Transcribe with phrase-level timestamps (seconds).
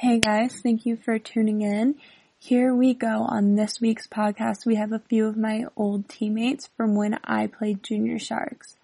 [0.00, 1.96] Hey guys, thank you for tuning in.
[2.38, 4.64] Here we go on this week's podcast.
[4.64, 8.78] We have a few of my old teammates from when I played Junior Sharks.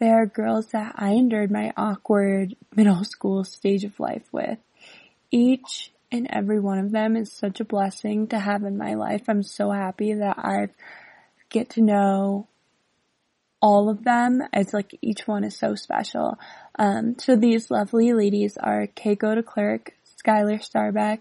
[0.00, 4.58] They are girls that I endured my awkward middle school stage of life with.
[5.30, 9.28] Each and every one of them is such a blessing to have in my life.
[9.28, 10.70] I'm so happy that I
[11.50, 12.48] get to know
[13.60, 14.42] all of them.
[14.52, 16.36] It's like each one is so special.
[16.76, 19.90] Um, so these lovely ladies are Keiko DeClerck,
[20.28, 21.20] Skylar Starbeck,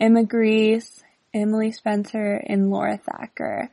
[0.00, 3.70] Emma Greise, Emily Spencer, and Laura Thacker.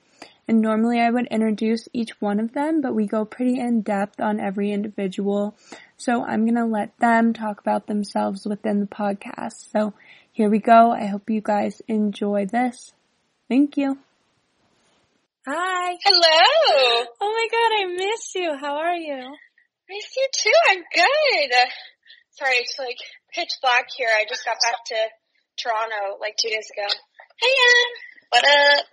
[0.47, 4.21] And normally I would introduce each one of them, but we go pretty in depth
[4.21, 5.55] on every individual.
[5.97, 9.71] So I'm gonna let them talk about themselves within the podcast.
[9.71, 9.93] So
[10.31, 10.91] here we go.
[10.91, 12.93] I hope you guys enjoy this.
[13.49, 13.97] Thank you.
[15.47, 15.97] Hi.
[16.03, 17.05] Hello.
[17.19, 18.55] Oh my god, I miss you.
[18.55, 19.35] How are you?
[19.89, 20.51] Miss you too.
[20.69, 21.69] I'm good.
[22.37, 22.97] Sorry, it's like
[23.33, 24.09] pitch black here.
[24.13, 24.99] I just got back to
[25.57, 26.85] Toronto like two days ago.
[27.41, 27.89] Hey, Ann.
[28.29, 28.85] What up?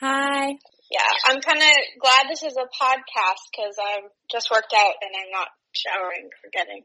[0.00, 0.58] Hi.
[0.90, 5.14] Yeah, I'm kind of glad this is a podcast because I'm just worked out and
[5.14, 6.82] I'm not showering or getting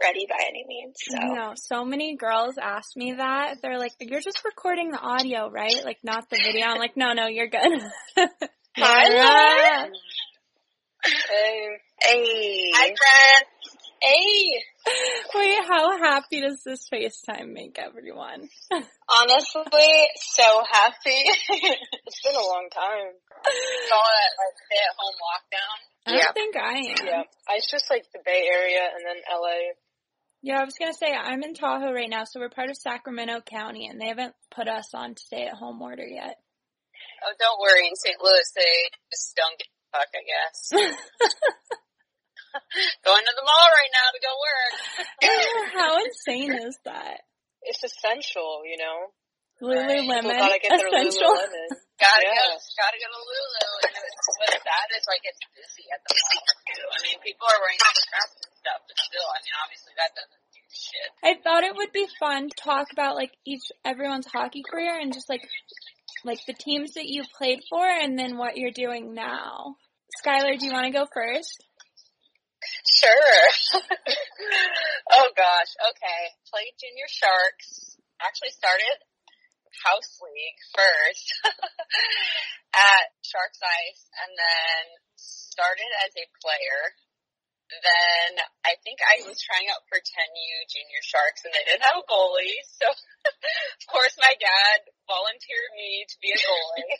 [0.00, 0.94] ready by any means.
[1.02, 1.18] So.
[1.18, 3.56] No, so many girls ask me that.
[3.60, 5.84] They're like, "You're just recording the audio, right?
[5.84, 7.82] Like not the video." I'm like, "No, no, you're good."
[8.76, 9.90] Hi, Laura.
[11.04, 11.68] Hey.
[12.00, 12.70] Hey.
[12.72, 13.46] Hi, friend.
[14.00, 14.62] Hey.
[15.34, 18.48] Wait, how happy does this FaceTime make everyone?
[18.70, 20.96] Honestly, so happy.
[22.06, 23.12] it's been a long time.
[23.92, 25.78] All that like stay at home lockdown.
[26.06, 26.24] I Yeah.
[26.24, 27.06] don't think I am.
[27.06, 27.22] Yeah,
[27.56, 29.72] it's just like the Bay Area and then LA.
[30.42, 33.40] Yeah, I was gonna say I'm in Tahoe right now, so we're part of Sacramento
[33.42, 36.36] County, and they haven't put us on stay-at-home order yet.
[37.26, 37.88] Oh, don't worry.
[37.88, 38.16] In St.
[38.22, 40.98] Louis, they just don't give a fuck, I guess.
[43.04, 44.74] Going to the mall right now to go work.
[45.76, 47.28] how insane is that?
[47.62, 49.12] It's essential, you know.
[49.58, 51.34] Lululemon People gotta get their essential.
[51.34, 51.70] Lululemon.
[51.98, 52.46] Gotta go,
[52.78, 53.68] gotta go to Lulu.
[53.82, 56.86] And it's, what's sad is like it's busy at the mall too.
[56.94, 60.44] I mean, people are wearing straps and stuff, but still, I mean, obviously that doesn't
[60.54, 61.10] do shit.
[61.26, 65.10] I thought it would be fun to talk about like each everyone's hockey career and
[65.10, 65.42] just like
[66.22, 69.74] like the teams that you played for and then what you're doing now.
[70.22, 71.66] Skylar, do you want to go first?
[72.86, 73.44] Sure.
[75.12, 75.72] oh gosh.
[75.94, 76.22] Okay.
[76.50, 77.96] Played junior sharks.
[78.20, 78.98] Actually started
[79.84, 81.26] house league first
[82.74, 84.82] at Sharks Ice and then
[85.14, 86.80] started as a player.
[87.68, 92.00] Then I think I was trying out for 10U junior sharks and they didn't have
[92.00, 92.56] a goalie.
[92.78, 96.96] So of course my dad volunteered me to be a goalie.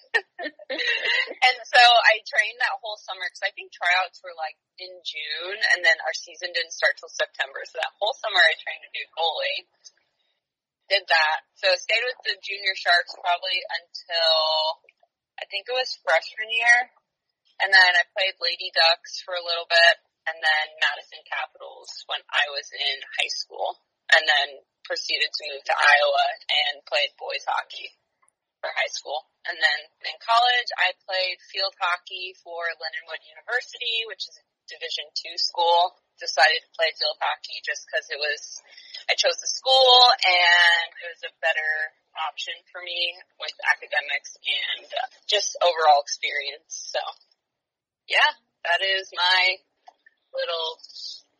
[1.49, 5.59] and so I trained that whole summer because I think tryouts were like in June
[5.73, 7.65] and then our season didn't start till September.
[7.65, 9.63] So that whole summer I trained to be goalie.
[10.93, 11.49] Did that.
[11.57, 14.85] So stayed with the junior sharks probably until
[15.41, 16.93] I think it was freshman year.
[17.65, 19.97] And then I played Lady Ducks for a little bit
[20.29, 23.81] and then Madison Capitals when I was in high school
[24.13, 27.93] and then proceeded to move to Iowa and played boys hockey
[28.61, 29.29] for high school.
[29.49, 35.09] And then in college, I played field hockey for Lindenwood University, which is a Division
[35.17, 35.97] two school.
[36.21, 38.43] Decided to play field hockey just because it was,
[39.09, 41.73] I chose the school and it was a better
[42.27, 44.91] option for me with academics and
[45.31, 46.91] just overall experience.
[46.93, 47.01] So
[48.11, 48.35] yeah,
[48.67, 49.63] that is my
[50.35, 50.69] little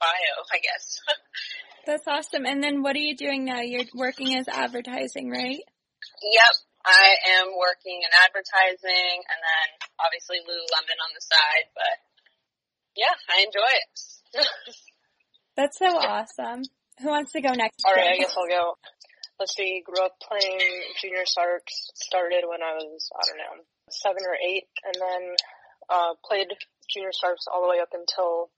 [0.01, 1.01] bio, I guess.
[1.87, 2.45] That's awesome.
[2.45, 3.61] And then what are you doing now?
[3.61, 5.63] You're working as advertising, right?
[6.23, 6.55] Yep.
[6.85, 9.69] I am working in advertising and then
[10.01, 11.97] obviously Lululemon on the side, but
[12.97, 13.89] yeah, I enjoy it.
[15.57, 16.63] That's so awesome.
[17.03, 17.83] Who wants to go next?
[17.87, 18.79] All right, I guess I'll go.
[19.39, 19.83] Let's see.
[19.85, 20.59] Grew up playing
[21.01, 21.91] junior sharks.
[21.95, 25.23] Started when I was I don't know seven or eight, and then
[25.89, 26.49] uh, played
[26.91, 28.51] junior sharks all the way up until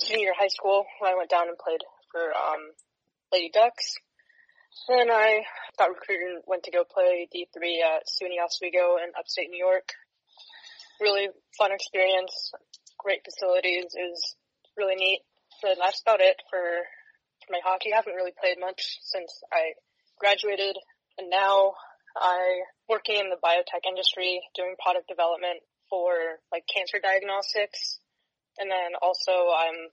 [0.00, 1.80] junior high school when I went down and played
[2.10, 2.72] for um,
[3.32, 3.94] Lady Ducks.
[4.88, 5.44] Then I
[5.78, 9.92] got recruited and went to go play D3 at SUNY Oswego in upstate New York.
[11.00, 11.28] Really
[11.58, 12.52] fun experience.
[12.98, 13.92] Great facilities.
[13.92, 14.36] It was
[14.76, 15.20] really neat.
[15.60, 16.60] But that's about it for
[17.44, 17.92] for my hockey.
[17.92, 19.74] I haven't really played much since I
[20.18, 20.78] graduated
[21.18, 21.74] and now
[22.16, 25.60] I working in the biotech industry doing product development
[25.90, 27.98] for like cancer diagnostics.
[28.62, 29.90] And then also I'm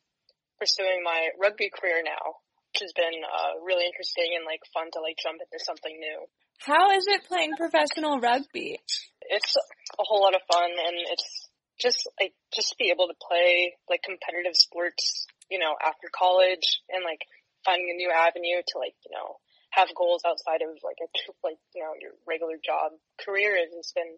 [0.62, 2.38] pursuing my rugby career now,
[2.70, 6.30] which has been uh, really interesting and like fun to like jump into something new.
[6.62, 8.78] How is it playing professional rugby?
[9.26, 11.50] It's a whole lot of fun and it's
[11.82, 16.86] just like just to be able to play like competitive sports, you know, after college
[16.94, 17.26] and like
[17.66, 21.10] finding a new avenue to like, you know, have goals outside of like a
[21.42, 24.18] like you know your regular job career has been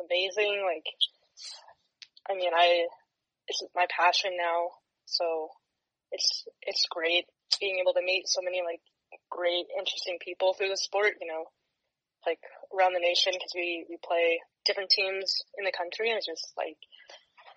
[0.00, 0.62] amazing.
[0.64, 0.88] Like,
[2.30, 2.86] I mean, I
[3.48, 5.50] it's my passion now, so
[6.12, 7.26] it's it's great
[7.60, 8.80] being able to meet so many like
[9.30, 11.18] great, interesting people through the sport.
[11.20, 11.44] You know,
[12.26, 12.40] like
[12.72, 16.52] around the nation because we we play different teams in the country, and it's just
[16.56, 16.78] like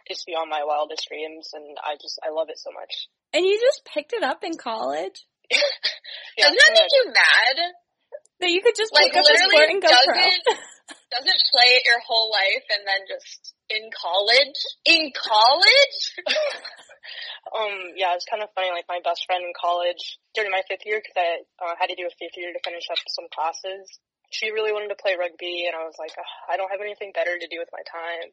[0.08, 3.08] it's beyond my wildest dreams, and I just I love it so much.
[3.34, 5.28] And you just picked it up in college?
[5.52, 7.58] yeah, Doesn't that make you mad?
[8.40, 10.56] That you could just like pick up a sport and go doesn't, pro?
[11.12, 14.60] Doesn't play it your whole life and then just in college?
[14.84, 16.00] In college?
[17.56, 18.72] um, yeah, it's kind of funny.
[18.72, 22.00] Like my best friend in college during my fifth year, because I uh, had to
[22.00, 23.88] do a fifth year to finish up some classes.
[24.36, 26.12] She really wanted to play rugby, and I was like,
[26.52, 28.28] I don't have anything better to do with my time.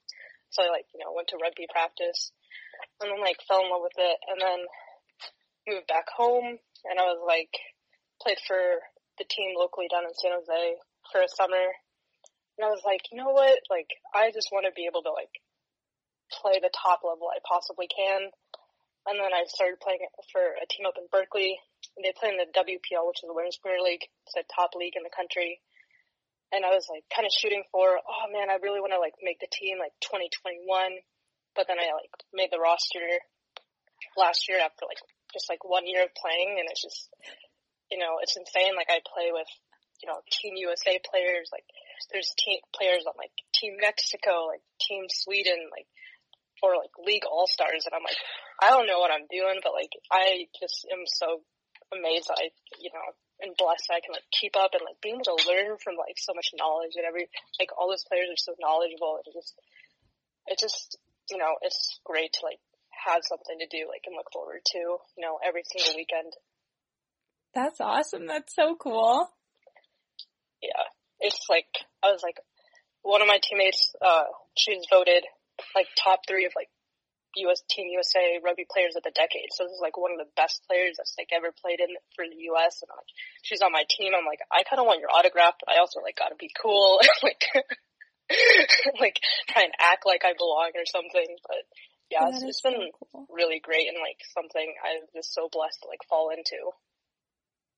[0.51, 2.35] So I like, you know, went to rugby practice,
[2.99, 4.61] and then like fell in love with it, and then
[5.71, 7.55] moved back home, and I was like,
[8.19, 8.83] played for
[9.19, 10.75] the team locally down in San Jose
[11.15, 11.63] for a summer,
[12.59, 15.13] and I was like, you know what, like I just want to be able to
[15.13, 15.33] like
[16.31, 18.31] play the top level I possibly can
[19.05, 20.01] and then I started playing
[20.33, 21.61] for a team up in Berkeley.
[22.01, 24.09] They play in the WPL, which is the Women's Premier League.
[24.25, 25.61] It's a top league in the country.
[26.57, 29.21] And I was like kind of shooting for, oh man, I really want to like
[29.21, 30.65] make the team like 2021.
[31.53, 33.05] But then I like made the roster
[34.17, 35.01] last year after like
[35.37, 37.13] just like one year of playing and it's just,
[37.93, 38.73] you know, it's insane.
[38.73, 39.51] Like I play with,
[40.01, 41.69] you know, Team USA players, like
[42.13, 45.87] there's team players on like Team Mexico, like Team Sweden, like
[46.61, 48.21] for like league all stars and I'm like,
[48.63, 51.43] I don't know what I'm doing, but like I just am so
[51.93, 52.51] amazed that I,
[52.81, 53.07] you know,
[53.43, 55.99] and blessed that I can like keep up and like being able to learn from
[55.99, 57.27] like so much knowledge and every
[57.59, 59.55] like all those players are so knowledgeable and it just
[60.47, 60.99] it just
[61.31, 62.61] you know, it's great to like
[62.93, 66.33] have something to do like and look forward to, you know, every single weekend.
[67.55, 68.27] That's awesome.
[68.27, 69.31] That's so cool.
[70.63, 70.89] Yeah.
[71.21, 71.71] It's like
[72.03, 72.39] I was like
[73.05, 75.25] one of my teammates, uh, she was voted
[75.77, 76.73] like top three of like
[77.37, 77.63] U.S.
[77.69, 79.51] Team USA rugby players of the decade.
[79.55, 82.25] So this is like one of the best players that's like ever played in for
[82.25, 82.81] the U.S.
[82.83, 83.13] And I'm like,
[83.43, 84.15] she's on my team.
[84.15, 86.51] I'm like, I kind of want your autograph, but I also like got to be
[86.55, 87.45] cool, like,
[89.03, 89.19] like
[89.51, 91.29] try and act like I belong or something.
[91.45, 91.63] But
[92.09, 93.27] yeah, it's, it's been so cool.
[93.29, 96.73] really great and like something I'm just so blessed to like fall into.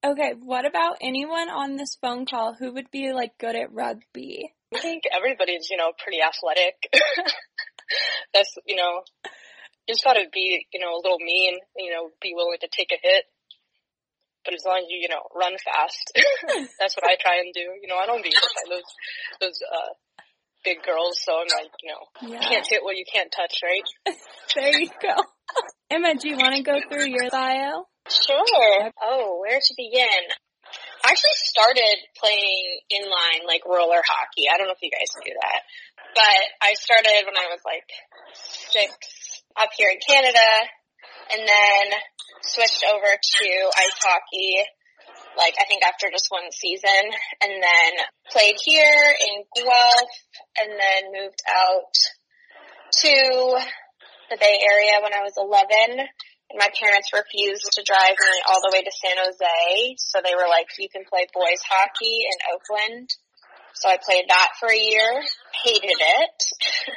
[0.04, 4.52] Okay, what about anyone on this phone call who would be like good at rugby?
[4.75, 6.75] I think everybody's, you know, pretty athletic.
[8.34, 9.02] That's, you know,
[9.87, 12.90] you just gotta be, you know, a little mean, you know, be willing to take
[12.93, 13.25] a hit.
[14.44, 16.12] But as long as you, you know, run fast,
[16.78, 17.66] that's what I try and do.
[17.82, 18.90] You know, I don't be hit by those,
[19.40, 19.94] those, uh,
[20.66, 22.40] big girls, so I'm like, you know, yeah.
[22.40, 24.16] can't hit what you can't touch, right?
[24.54, 25.14] there you go.
[25.90, 27.87] Emma, do you want to go through your bio?
[28.08, 28.90] Sure.
[29.02, 30.25] Oh, where to begin?
[31.04, 34.50] I actually started playing inline, like roller hockey.
[34.52, 35.60] I don't know if you guys knew that.
[36.14, 37.87] But I started when I was like
[38.34, 40.50] six up here in Canada
[41.32, 41.99] and then
[42.42, 44.66] switched over to ice hockey
[45.37, 47.04] like I think after just one season
[47.42, 47.92] and then
[48.31, 50.16] played here in Guelph
[50.58, 51.94] and then moved out
[53.02, 53.60] to
[54.31, 56.06] the Bay Area when I was 11
[56.50, 59.99] and my parents refused to drive me all the way to San Jose.
[59.99, 63.11] So they were like, you can play boys hockey in Oakland.
[63.75, 65.21] So I played that for a year,
[65.52, 66.38] hated it,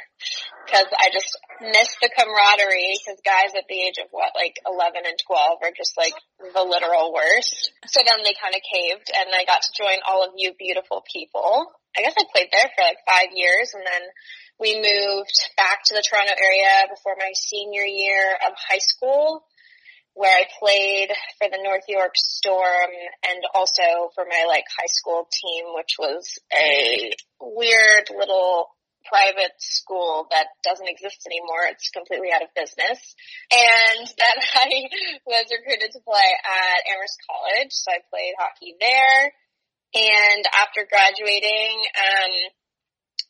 [0.64, 1.28] because I just
[1.60, 5.76] missed the camaraderie, because guys at the age of what, like 11 and 12 are
[5.76, 7.76] just like the literal worst.
[7.84, 11.04] So then they kind of caved, and I got to join all of you beautiful
[11.04, 11.68] people.
[11.92, 14.02] I guess I played there for like five years, and then
[14.60, 19.42] we moved back to the Toronto area before my senior year of high school
[20.14, 22.92] where I played for the North York Storm
[23.24, 28.68] and also for my like high school team, which was a weird little
[29.08, 31.64] private school that doesn't exist anymore.
[31.72, 33.00] It's completely out of business.
[33.48, 34.68] And then I
[35.24, 39.32] was recruited to play at Amherst College, so I played hockey there.
[39.90, 42.32] And after graduating, um,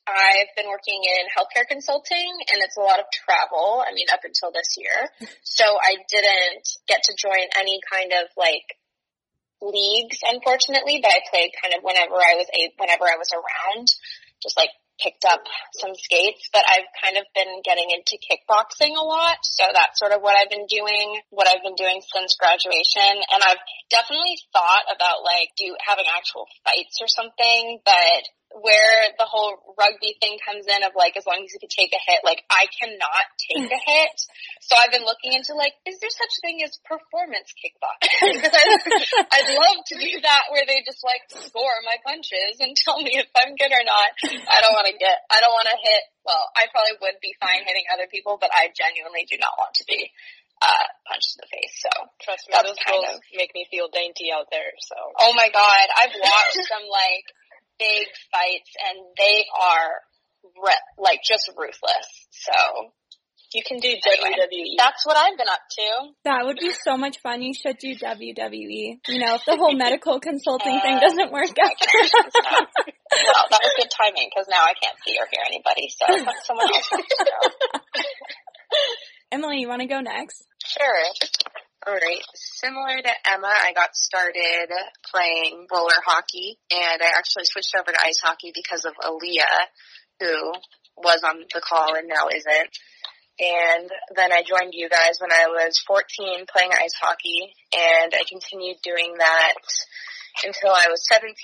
[0.06, 3.82] I've been working in healthcare consulting and it's a lot of travel.
[3.86, 5.10] I mean, up until this year.
[5.42, 8.64] So I didn't get to join any kind of like
[9.60, 13.92] leagues, unfortunately, but I played kind of whenever I was a, whenever I was around,
[14.40, 15.40] just like picked up
[15.80, 19.40] some skates, but I've kind of been getting into kickboxing a lot.
[19.42, 23.20] So that's sort of what I've been doing, what I've been doing since graduation.
[23.20, 29.30] And I've definitely thought about like do having actual fights or something, but where the
[29.30, 32.26] whole rugby thing comes in of like as long as you can take a hit,
[32.26, 34.16] like I cannot take a hit.
[34.58, 38.34] So I've been looking into like, is there such a thing as performance kickboxing?
[38.40, 42.98] Because I'd love to do that where they just like score my punches and tell
[42.98, 44.10] me if I'm good or not.
[44.26, 47.38] I don't want to get, I don't want to hit, well, I probably would be
[47.38, 50.10] fine hitting other people, but I genuinely do not want to be
[50.60, 51.74] uh, punched in the face.
[51.80, 54.74] So trust me, those girls of, make me feel dainty out there.
[54.82, 57.26] So oh my god, I've watched some like
[57.80, 60.04] big fights and they are
[60.62, 62.08] re- like just ruthless.
[62.30, 62.92] So
[63.52, 64.78] you can do anyway, WWE.
[64.78, 66.12] That's what I've been up to.
[66.24, 67.42] That would be so much fun.
[67.42, 69.00] You should do WWE.
[69.08, 71.74] You know, if the whole medical consulting uh, thing doesn't work out.
[71.82, 75.88] well, that was good timing because now I can't see or hear anybody.
[75.90, 76.06] So
[76.46, 76.90] someone else.
[79.32, 80.46] Emily, you want to go next?
[80.64, 81.02] Sure.
[81.86, 82.20] All right.
[82.34, 84.68] Similar to Emma, I got started
[85.10, 89.64] playing roller hockey, and I actually switched over to ice hockey because of Aaliyah,
[90.20, 90.52] who
[90.98, 92.70] was on the call and now isn't.
[93.40, 98.28] And then I joined you guys when I was 14 playing ice hockey, and I
[98.28, 99.54] continued doing that
[100.44, 101.34] until I was 17,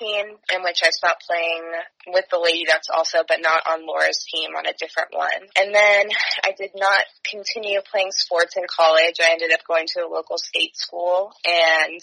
[0.55, 1.65] in which I stopped playing
[2.13, 5.43] with the Lady that's also, but not on Laura's team, on a different one.
[5.59, 6.09] And then
[6.45, 9.19] I did not continue playing sports in college.
[9.21, 12.01] I ended up going to a local state school and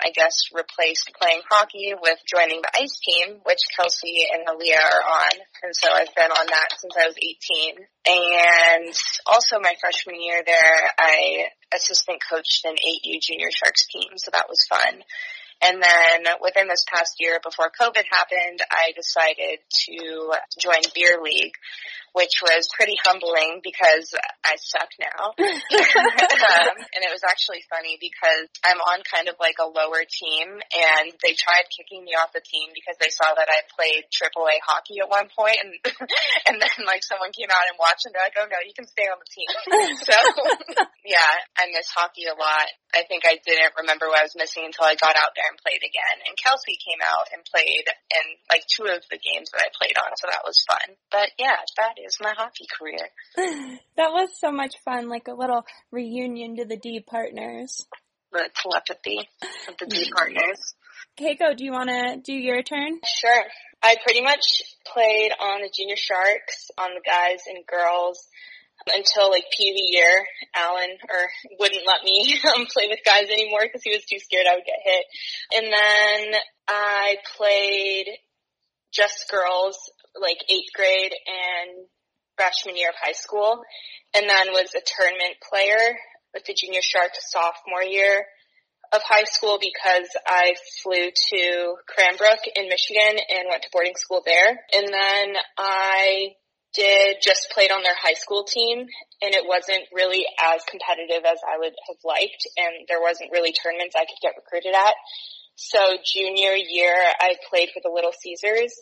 [0.00, 5.04] I guess replaced playing hockey with joining the ice team, which Kelsey and Aaliyah are
[5.04, 5.34] on.
[5.62, 7.76] And so I've been on that since I was 18.
[8.08, 8.94] And
[9.26, 14.48] also my freshman year there, I assistant coached an 8U junior sharks team, so that
[14.48, 15.02] was fun.
[15.62, 21.54] And then within this past year before COVID happened, I decided to join Beer League,
[22.12, 24.12] which was pretty humbling because
[24.44, 25.32] I suck now.
[25.40, 30.60] um, and it was actually funny because I'm on kind of like a lower team
[30.60, 34.60] and they tried kicking me off the team because they saw that I played AAA
[34.60, 35.72] hockey at one point and,
[36.48, 38.84] and then like someone came out and watched and they're like, oh no, you can
[38.84, 39.50] stay on the team.
[40.04, 40.16] so
[41.08, 42.68] yeah, I miss hockey a lot.
[42.92, 45.56] I think I didn't remember what I was missing until I got out there and
[45.64, 46.16] played again.
[46.28, 49.96] And Kelsey came out and played in like two of the games that I played
[49.96, 51.00] on, so that was fun.
[51.08, 53.08] But yeah, that is my hockey career.
[53.96, 57.86] that was so much fun, like a little reunion to the D partners.
[58.32, 59.28] The telepathy
[59.68, 60.74] of the D partners.
[61.18, 63.00] Keiko, do you want to do your turn?
[63.20, 63.44] Sure.
[63.82, 68.26] I pretty much played on the Junior Sharks, on the guys and girls,
[68.86, 73.82] until like PV year, Alan or wouldn't let me um, play with guys anymore because
[73.82, 75.04] he was too scared I would get hit.
[75.56, 78.06] And then I played
[78.92, 79.78] just girls
[80.20, 81.86] like eighth grade and
[82.42, 83.62] freshman year of high school,
[84.14, 85.94] and then was a tournament player
[86.34, 88.26] with the Junior Sharks sophomore year
[88.92, 94.22] of high school because I flew to Cranbrook in Michigan and went to boarding school
[94.26, 94.58] there.
[94.74, 96.34] And then I
[96.74, 98.84] did just played on their high school team
[99.22, 103.52] and it wasn't really as competitive as I would have liked and there wasn't really
[103.52, 104.94] tournaments I could get recruited at.
[105.54, 108.72] So junior year I played for the Little Caesars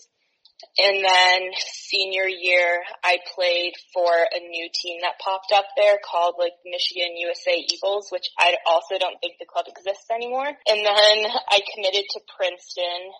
[0.79, 6.37] and then senior year I played for a new team that popped up there called
[6.39, 10.47] like Michigan USA Eagles, which I also don't think the club exists anymore.
[10.47, 11.17] And then
[11.49, 13.13] I committed to Princeton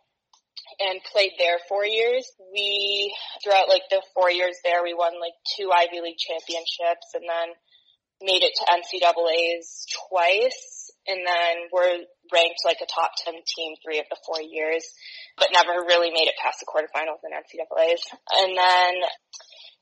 [0.79, 2.31] and played there four years.
[2.53, 7.25] We, throughout like the four years there, we won like two Ivy League championships and
[7.27, 7.49] then
[8.23, 13.99] made it to NCAA's twice and then were ranked like a top 10 team three
[13.99, 14.85] of the four years,
[15.39, 18.05] but never really made it past the quarterfinals in NCAA's.
[18.37, 18.93] And then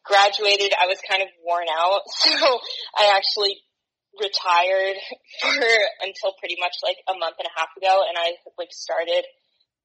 [0.04, 2.60] graduated, I was kind of worn out, so
[2.96, 3.60] I actually
[4.18, 4.96] retired
[5.42, 5.70] for
[6.02, 9.22] until pretty much like a month and a half ago and I like started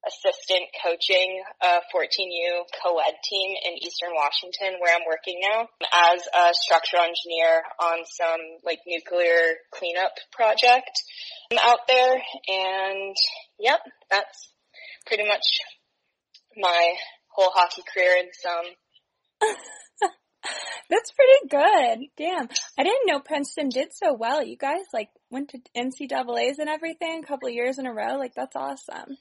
[0.06, 6.20] assistant coaching uh, a 14U co-ed team in Eastern Washington where I'm working now as
[6.22, 10.92] a structural engineer on some like nuclear cleanup project
[11.62, 12.14] out there.
[12.48, 13.16] And
[13.58, 13.80] yep,
[14.10, 14.52] that's
[15.06, 15.44] pretty much
[16.56, 16.94] my
[17.28, 18.64] whole hockey career in sum.
[20.90, 22.08] That's pretty good.
[22.18, 22.48] Damn.
[22.78, 24.44] I didn't know Princeton did so well.
[24.44, 28.18] You guys like went to NCAAs and everything a couple years in a row.
[28.18, 29.16] Like that's awesome.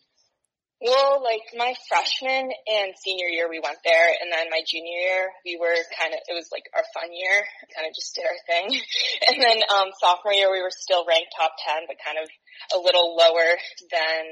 [0.83, 5.31] Well, like my freshman and senior year we went there and then my junior year
[5.47, 8.41] we were kind of, it was like our fun year, kind of just did our
[8.43, 8.67] thing.
[9.31, 12.27] And then um sophomore year we were still ranked top 10 but kind of
[12.75, 13.55] a little lower
[13.87, 14.23] than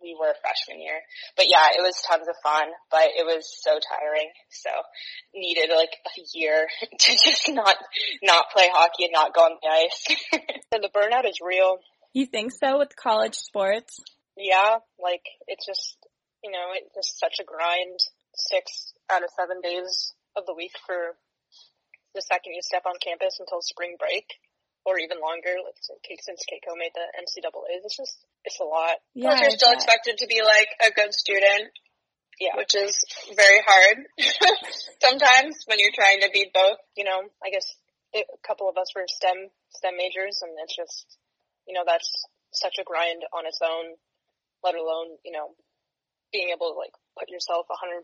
[0.00, 1.00] we were freshman year.
[1.36, 4.32] But yeah, it was tons of fun, but it was so tiring.
[4.50, 4.70] So
[5.34, 7.76] needed like a year to just not,
[8.22, 10.16] not play hockey and not go on the ice.
[10.72, 11.78] and the burnout is real.
[12.12, 14.00] You think so with college sports?
[14.36, 15.98] Yeah, like it's just,
[16.42, 17.98] you know, it's just such a grind.
[18.34, 21.14] six out of seven days of the week for
[22.14, 24.26] the second you step on campus until spring break
[24.84, 25.54] or even longer.
[25.64, 28.98] Let's since Keiko made the NCAA's, it's just it's a lot.
[29.14, 31.72] Yeah, Plus, you're still expected to be like a good student.
[32.40, 32.98] Yeah, which is
[33.36, 34.10] very hard
[35.00, 36.78] sometimes when you're trying to be both.
[36.96, 37.66] You know, I guess
[38.14, 41.18] a couple of us were STEM STEM majors, and it's just
[41.66, 42.10] you know that's
[42.52, 43.94] such a grind on its own.
[44.64, 45.54] Let alone you know
[46.34, 48.02] being able to like put yourself 100%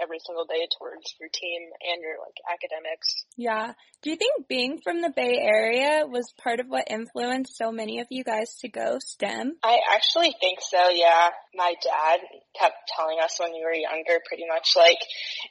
[0.00, 3.26] every single day towards your team and your like academics.
[3.36, 3.74] Yeah.
[4.02, 7.98] Do you think being from the Bay Area was part of what influenced so many
[7.98, 9.58] of you guys to go STEM?
[9.64, 11.30] I actually think so, yeah.
[11.54, 12.20] My dad
[12.58, 15.02] kept telling us when we were younger pretty much like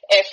[0.08, 0.26] if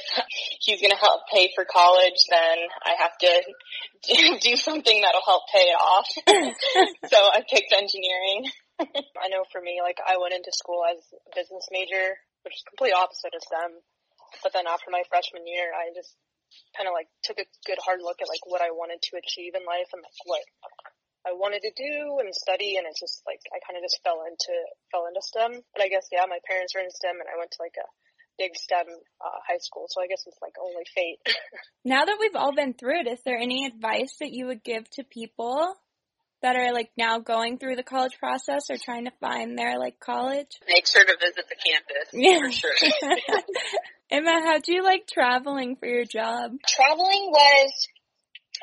[0.62, 5.43] he's going to help pay for college then I have to do something that'll help
[5.53, 6.07] pay it off.
[7.12, 8.48] so I picked engineering.
[9.24, 12.63] I know for me, like I went into school as a business major which is
[12.67, 13.83] completely opposite of STEM.
[14.43, 16.15] But then after my freshman year, I just
[16.77, 19.53] kind of like took a good hard look at like what I wanted to achieve
[19.53, 20.45] in life and like what
[21.27, 24.24] I wanted to do and study and it's just like I kind of just fell
[24.25, 24.53] into
[24.93, 25.62] fell into STEM.
[25.74, 27.88] But I guess yeah, my parents are in STEM and I went to like a
[28.38, 31.19] big STEM uh, high school, so I guess it's like only fate.
[31.83, 34.89] now that we've all been through it, is there any advice that you would give
[34.95, 35.75] to people
[36.41, 40.00] that are like now going through the college process or trying to find their like
[40.00, 40.60] college?
[40.67, 42.10] Make sure to visit the campus.
[42.13, 42.39] Yeah.
[42.39, 43.41] For sure.
[44.12, 46.53] Emma, how do you like traveling for your job?
[46.65, 47.88] Traveling was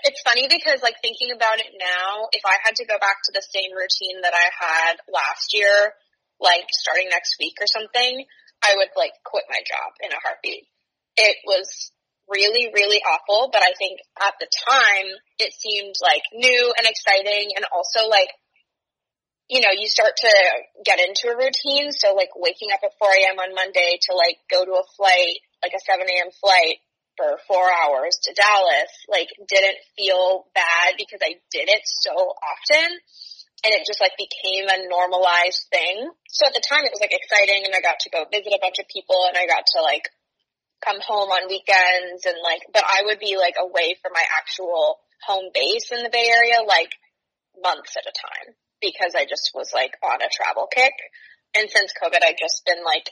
[0.02, 3.32] it's funny because like thinking about it now, if I had to go back to
[3.32, 5.94] the same routine that I had last year,
[6.40, 8.26] like starting next week or something,
[8.62, 10.66] I would like quit my job in a heartbeat.
[11.16, 11.92] It was
[12.28, 17.54] really, really awful, but I think at the time it seemed like new and exciting
[17.56, 18.30] and also like,
[19.48, 20.32] you know, you start to
[20.84, 21.92] get into a routine.
[21.92, 23.38] So like waking up at 4 a.m.
[23.38, 26.30] on Monday to like go to a flight, like a 7 a.m.
[26.42, 26.82] flight
[27.16, 33.00] for four hours to Dallas, like didn't feel bad because I did it so often
[33.64, 36.10] and it just like became a normalized thing.
[36.28, 38.60] So at the time it was like exciting and I got to go visit a
[38.60, 40.06] bunch of people and I got to like
[40.86, 45.02] come home on weekends and like, but I would be like away from my actual
[45.26, 46.94] home base in the Bay Area like
[47.58, 50.94] months at a time because I just was like on a travel kick.
[51.56, 53.10] And since COVID, I've just been like,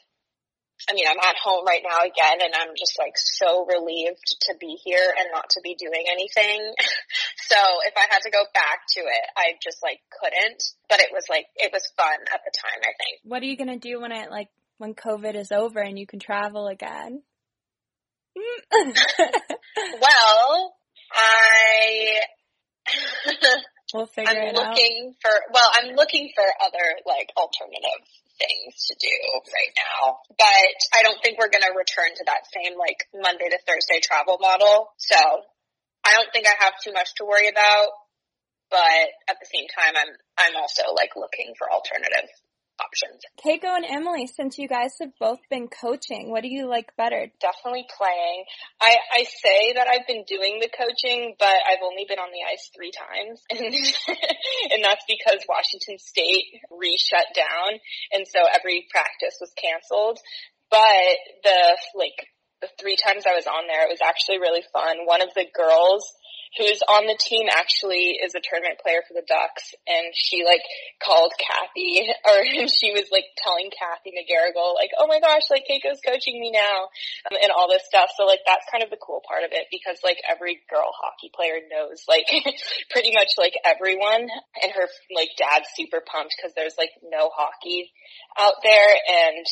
[0.91, 4.55] I mean, I'm at home right now again and I'm just like so relieved to
[4.61, 6.75] be here and not to be doing anything.
[7.49, 11.11] so if I had to go back to it, I just like couldn't, but it
[11.11, 13.23] was like, it was fun at the time, I think.
[13.25, 16.07] What are you going to do when it like, when COVID is over and you
[16.07, 17.23] can travel again?
[18.35, 18.95] Mm.
[20.01, 20.75] well,
[21.13, 22.21] I
[23.95, 25.21] we'll figure I'm it looking out.
[25.23, 28.03] for well, I'm looking for other like alternative
[28.39, 29.17] things to do
[29.55, 30.19] right now.
[30.37, 34.39] But I don't think we're gonna return to that same like Monday to Thursday travel
[34.41, 34.91] model.
[34.99, 35.17] So
[36.05, 37.89] I don't think I have too much to worry about.
[38.71, 42.27] But at the same time I'm I'm also like looking for alternative
[42.81, 43.23] options.
[43.39, 47.31] Keiko and Emily, since you guys have both been coaching, what do you like better?
[47.41, 48.45] Definitely playing.
[48.81, 52.45] I, I say that I've been doing the coaching, but I've only been on the
[52.51, 53.43] ice three times.
[53.55, 53.75] And,
[54.73, 57.79] and that's because Washington State re-shut down.
[58.13, 60.19] And so every practice was canceled.
[60.71, 62.19] But the, like,
[62.61, 65.07] the three times I was on there, it was actually really fun.
[65.07, 66.05] One of the girls
[66.57, 70.63] who's on the team actually is a tournament player for the Ducks and she like
[71.03, 76.01] called Kathy or she was like telling Kathy McGarrigle like, oh my gosh, like Keiko's
[76.05, 76.91] coaching me now
[77.27, 78.11] um, and all this stuff.
[78.15, 81.31] So like that's kind of the cool part of it because like every girl hockey
[81.35, 82.31] player knows like
[82.95, 84.31] pretty much like everyone
[84.63, 87.91] and her like dad's super pumped because there's like no hockey
[88.39, 89.47] out there and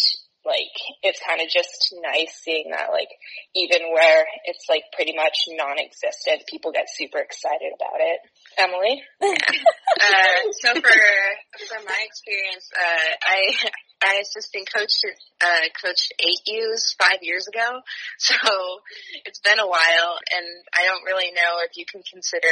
[0.45, 3.09] like it's kind of just nice seeing that like
[3.55, 8.19] even where it's like pretty much non-existent people get super excited about it
[8.59, 10.99] emily uh, so for
[11.69, 13.71] for my experience uh i
[14.03, 15.07] I assistant coached
[15.41, 17.81] uh, coached eight U's five years ago,
[18.19, 18.35] so
[19.25, 22.51] it's been a while, and I don't really know if you can consider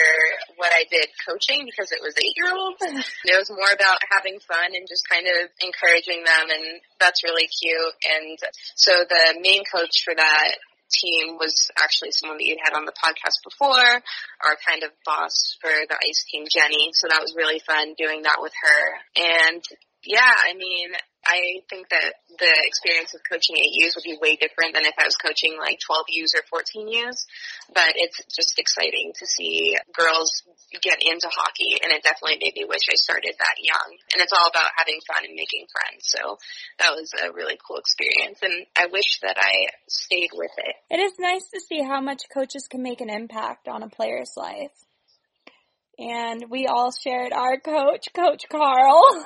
[0.57, 2.79] what I did coaching because it was eight year olds.
[3.31, 7.47] It was more about having fun and just kind of encouraging them, and that's really
[7.51, 7.80] cute.
[8.05, 8.39] And
[8.75, 10.53] so the main coach for that
[10.91, 14.03] team was actually someone that you'd had on the podcast before,
[14.43, 16.91] our kind of boss for the ice team, Jenny.
[16.95, 18.83] So that was really fun doing that with her.
[19.17, 19.63] And
[20.05, 20.91] yeah, I mean,
[21.31, 25.07] I think that the experience of coaching 8Us would be way different than if I
[25.07, 27.23] was coaching like 12Us or 14Us.
[27.71, 30.43] But it's just exciting to see girls
[30.83, 33.95] get into hockey and it definitely made me wish I started that young.
[34.11, 36.11] And it's all about having fun and making friends.
[36.11, 36.39] So
[36.83, 40.75] that was a really cool experience and I wish that I stayed with it.
[40.91, 44.35] It is nice to see how much coaches can make an impact on a player's
[44.37, 44.75] life
[46.01, 49.03] and we all shared our coach, Coach Carl,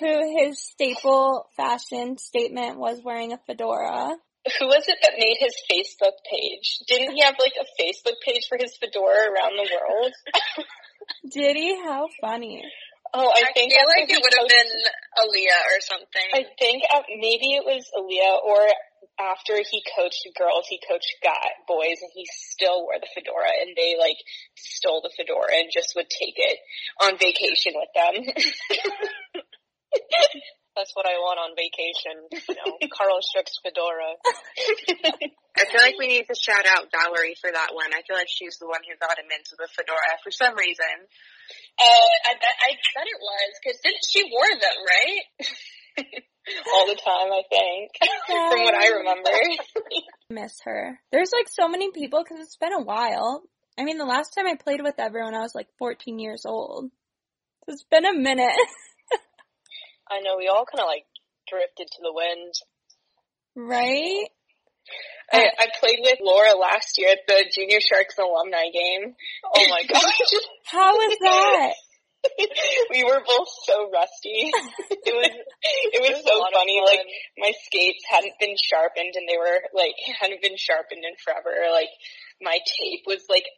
[0.00, 4.16] who his staple fashion statement was wearing a fedora.
[4.58, 6.80] Who was it that made his Facebook page?
[6.88, 10.12] Didn't he have like a Facebook page for his fedora around the world?
[11.30, 11.76] Did he?
[11.84, 12.62] How funny.
[13.12, 14.72] Oh, I, I think feel like it would have been
[15.18, 16.28] Aaliyah or something.
[16.32, 18.68] I think uh, maybe it was Aaliyah or
[19.18, 23.76] after he coached girls, he coached guy boys, and he still wore the fedora, and
[23.76, 24.16] they like
[24.56, 26.58] stole the fedora and just would take it
[27.02, 29.42] on vacation with them.
[30.76, 34.16] That's what I want on vacation, you know, Carl Strick's fedora.
[35.58, 37.90] I feel like we need to shout out Valerie for that one.
[37.90, 40.94] I feel like she's the one who got him into the fedora for some reason.
[41.74, 45.24] Uh, I bet, I bet it was, cause didn't she wore them, right?
[46.72, 47.90] all the time, I think,
[48.26, 49.30] from what I remember.
[50.30, 51.00] Miss her.
[51.10, 53.42] There's like so many people because it's been a while.
[53.78, 56.90] I mean, the last time I played with everyone, I was like 14 years old.
[57.66, 58.52] So it's been a minute.
[60.10, 61.06] I know we all kind of like
[61.48, 62.54] drifted to the wind.
[63.54, 64.26] Right?
[65.32, 69.14] I, I played with Laura last year at the Junior Sharks alumni game.
[69.54, 70.18] Oh my gosh.
[70.66, 71.74] How was that?
[72.90, 74.50] we were both so rusty.
[75.00, 76.78] It was it was, was so funny.
[76.84, 77.02] Like
[77.38, 81.72] my skates hadn't been sharpened and they were like hadn't been sharpened in forever.
[81.72, 81.90] Like
[82.38, 83.48] my tape was like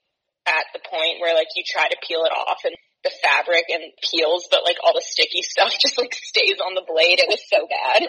[0.47, 3.83] at the point where like you try to peel it off and the fabric and
[3.99, 7.19] peels, but like all the sticky stuff just like stays on the blade.
[7.19, 8.07] It was so bad.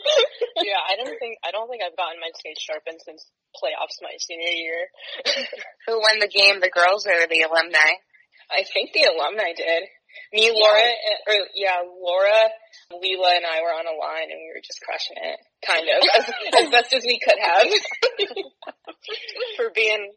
[0.62, 3.26] yeah, I don't think I don't think I've gotten my skates sharpened since
[3.58, 4.86] playoffs my senior year.
[5.86, 7.98] Who won the game, the girls or the alumni?
[8.46, 9.90] I think the alumni did.
[10.32, 11.28] Me, Laura, yeah.
[11.28, 12.48] or yeah, Laura,
[12.88, 16.00] Leela, and I were on a line, and we were just crushing it, kind of
[16.08, 17.68] as, as best as we could have.
[19.56, 20.10] For being,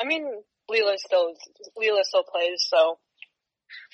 [0.00, 0.24] I mean,
[0.70, 1.34] Leela still
[1.76, 2.96] Leela still plays, so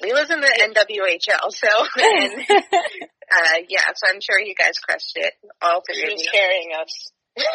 [0.02, 5.34] Leela's in the NWHL, so and uh, yeah, so I'm sure you guys crushed it.
[5.62, 7.12] All three of you carrying us.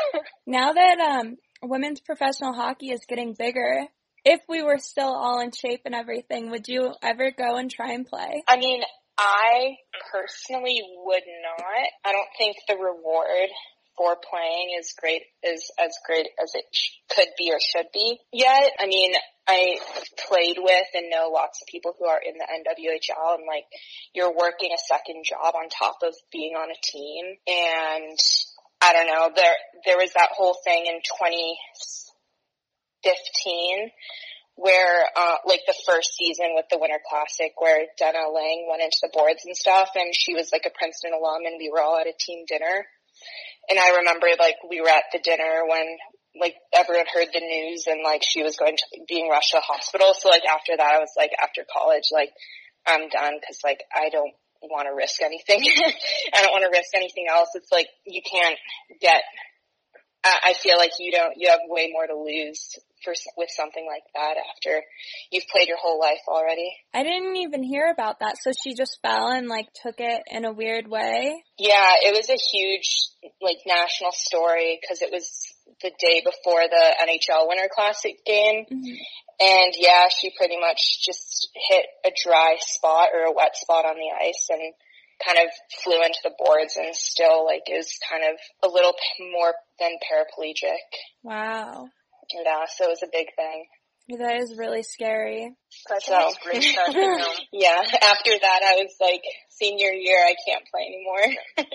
[0.46, 3.88] now that um women's professional hockey is getting bigger,
[4.24, 7.94] if we were still all in shape and everything, would you ever go and try
[7.94, 8.44] and play?
[8.48, 8.82] I mean,
[9.18, 9.78] I
[10.12, 11.88] personally would not.
[12.04, 13.50] I don't think the reward
[13.98, 18.20] for playing is great is as great as it sh- could be or should be
[18.32, 18.72] yet.
[18.80, 19.14] I mean,
[19.48, 19.78] I
[20.28, 23.66] played with and know lots of people who are in the NWHL and like
[24.14, 28.20] you're working a second job on top of being on a team and
[28.82, 29.56] I don't know, there
[29.86, 33.92] there was that whole thing in 2015
[34.56, 38.98] where uh like the first season with the Winter Classic where Denna Laing went into
[39.02, 41.98] the boards and stuff and she was like a Princeton alum and we were all
[41.98, 42.88] at a team dinner.
[43.70, 45.98] And I remember like we were at the dinner when
[46.40, 49.74] like everyone heard the news and like she was going to being rushed to the
[49.74, 50.14] hospital.
[50.14, 52.32] So like after that I was like after college like
[52.86, 55.62] I'm done because like I don't want to risk anything.
[56.34, 57.50] I don't want to risk anything else.
[57.56, 58.58] It's like you can't
[59.02, 59.24] get
[60.26, 64.04] I feel like you don't, you have way more to lose for, with something like
[64.16, 64.84] that after
[65.32, 66.70] you've played your whole life already.
[66.94, 68.38] I didn't even hear about that.
[68.42, 71.44] So she just fell and like took it in a weird way?
[71.58, 73.10] Yeah, it was a huge
[73.42, 75.32] like national story because it was
[75.82, 78.66] the day before the NHL Winter Classic game.
[78.66, 78.96] Mm-hmm.
[79.40, 83.96] And yeah, she pretty much just hit a dry spot or a wet spot on
[83.96, 84.74] the ice and
[85.24, 85.52] kind of
[85.84, 88.94] flew into the boards and still like is kind of a little
[89.32, 90.84] more than paraplegic.
[91.24, 91.90] Wow.
[92.34, 93.66] Yeah, so it was a big thing.
[94.20, 95.56] That is really scary.
[96.06, 96.14] so,
[97.52, 101.42] yeah, after that I was like, senior year, I can't play anymore.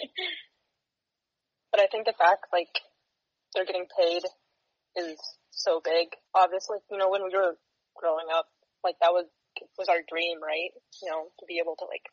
[1.73, 2.71] but I think the fact like
[3.55, 4.23] they're getting paid
[4.97, 5.19] is
[5.51, 6.09] so big.
[6.35, 7.57] Obviously, you know, when we were
[7.97, 8.47] growing up,
[8.85, 9.27] like that was
[9.77, 10.71] was our dream, right?
[11.03, 12.07] You know, to be able to like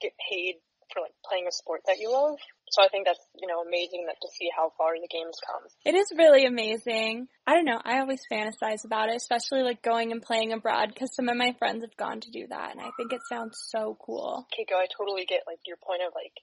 [0.00, 0.56] get paid
[0.92, 2.38] for like playing a sport that you love.
[2.70, 5.62] So I think that's, you know, amazing that to see how far the game's come.
[5.84, 7.28] It is really amazing.
[7.46, 7.80] I don't know.
[7.84, 11.54] I always fantasize about it, especially like going and playing abroad because some of my
[11.58, 14.46] friends have gone to do that and I think it sounds so cool.
[14.50, 16.34] Keiko, I totally get like your point of like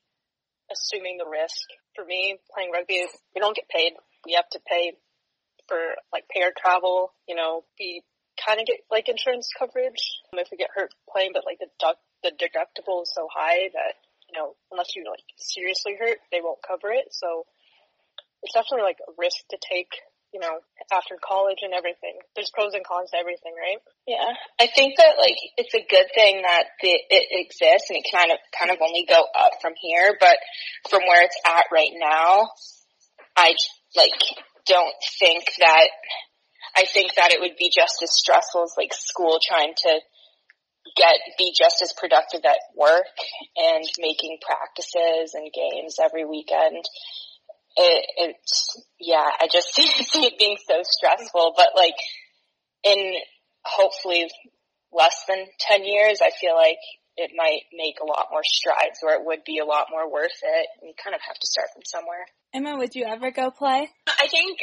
[0.72, 1.68] assuming the risk.
[1.96, 3.04] For me, playing rugby,
[3.36, 3.94] we don't get paid.
[4.26, 4.94] We have to pay
[5.68, 5.80] for
[6.14, 8.04] like pay our travel, you know, we
[8.40, 10.02] kind of get like insurance coverage
[10.34, 13.96] if we get hurt playing, but like the duck the deductible is so high that
[14.32, 17.12] you know, unless you like seriously hurt, they won't cover it.
[17.12, 17.44] So
[18.42, 19.92] it's definitely like a risk to take,
[20.32, 20.64] you know,
[20.96, 22.16] after college and everything.
[22.34, 23.84] There's pros and cons to everything, right?
[24.08, 24.32] Yeah.
[24.56, 28.24] I think that like it's a good thing that the, it exists and it can
[28.24, 30.40] kind of kind of only go up from here, but
[30.88, 32.56] from where it's at right now,
[33.36, 33.54] I
[34.00, 34.16] like
[34.64, 35.92] don't think that
[36.76, 40.00] I think that it would be just as stressful as like school trying to
[40.96, 43.06] get be just as productive at work
[43.56, 46.84] and making practices and games every weekend.
[47.78, 51.54] It, it's yeah, I just see it being so stressful.
[51.56, 51.96] But like
[52.84, 53.14] in
[53.64, 54.30] hopefully
[54.92, 56.80] less than ten years, I feel like
[57.18, 60.40] it might make a lot more strides or it would be a lot more worth
[60.42, 60.68] it.
[60.82, 62.26] You kind of have to start from somewhere.
[62.54, 63.90] Emma, would you ever go play?
[64.08, 64.58] I think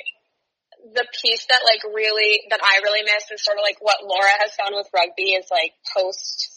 [0.94, 4.34] the piece that like really that I really miss is sort of like what Laura
[4.40, 6.48] has found with rugby is like post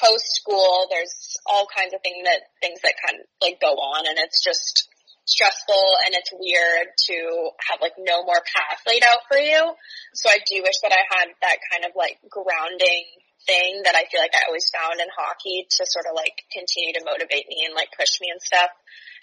[0.00, 0.88] post school.
[0.90, 4.42] There's all kinds of things that things that kind of like go on, and it's
[4.42, 4.88] just
[5.26, 9.74] stressful and it's weird to have like no more path laid out for you.
[10.14, 13.04] So I do wish that I had that kind of like grounding
[13.46, 16.92] thing that I feel like I always found in hockey to sort of like continue
[16.98, 18.70] to motivate me and like push me and stuff.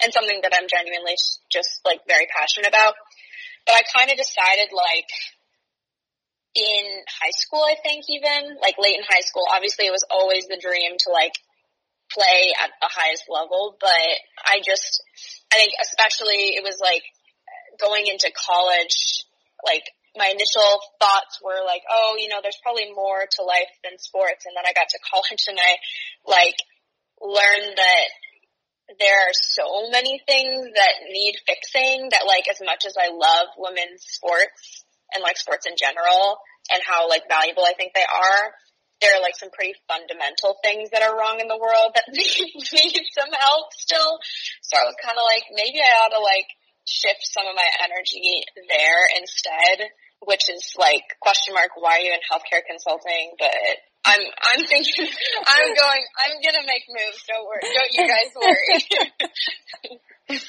[0.02, 1.14] And something that I'm genuinely
[1.52, 2.98] just like very passionate about.
[3.68, 5.10] But I kind of decided like
[6.54, 10.46] in high school, I think even like late in high school, obviously it was always
[10.46, 11.34] the dream to like
[12.12, 14.12] play at the highest level, but
[14.44, 15.02] I just,
[15.52, 17.02] I think especially it was like
[17.80, 19.26] going into college,
[19.66, 19.84] like
[20.16, 20.70] my initial
[21.02, 24.46] thoughts were like, oh, you know, there's probably more to life than sports.
[24.46, 25.72] And then I got to college and I
[26.26, 26.58] like
[27.20, 28.08] learned that
[29.00, 33.48] there are so many things that need fixing that like as much as I love
[33.56, 36.38] women's sports and like sports in general
[36.70, 38.42] and how like valuable I think they are,
[39.00, 42.54] there are like some pretty fundamental things that are wrong in the world that need,
[42.54, 44.20] need some help still.
[44.62, 46.48] So I was kind of like, maybe I ought to like
[46.84, 49.88] shift some of my energy there instead,
[50.26, 53.32] which is like question mark, why are you in healthcare consulting?
[53.38, 53.54] But
[54.04, 55.08] I'm I'm thinking
[55.46, 57.24] I'm going I'm gonna make moves.
[57.28, 57.62] Don't worry.
[57.74, 58.30] Don't you guys
[60.30, 60.40] worry.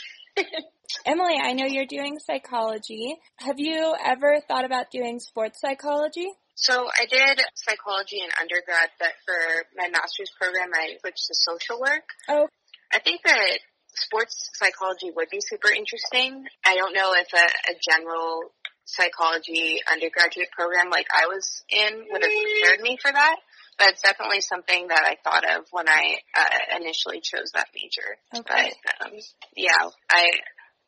[1.06, 3.16] Emily, I know you're doing psychology.
[3.38, 6.28] Have you ever thought about doing sports psychology?
[6.56, 9.36] So I did psychology in undergrad, but for
[9.76, 12.08] my master's program, I switched to social work.
[12.30, 12.48] Oh.
[12.94, 13.60] I think that
[13.94, 16.46] sports psychology would be super interesting.
[16.66, 18.55] I don't know if a, a general
[18.86, 23.38] psychology undergraduate program like I was in would have prepared me for that.
[23.78, 28.16] But it's definitely something that I thought of when I uh, initially chose that major.
[28.34, 28.72] Okay.
[28.86, 29.20] But um,
[29.58, 30.30] yeah, I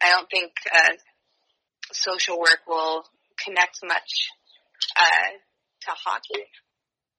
[0.01, 0.93] I don't think uh,
[1.91, 3.03] social work will
[3.43, 4.31] connect much
[4.95, 5.29] uh,
[5.83, 6.47] to hockey,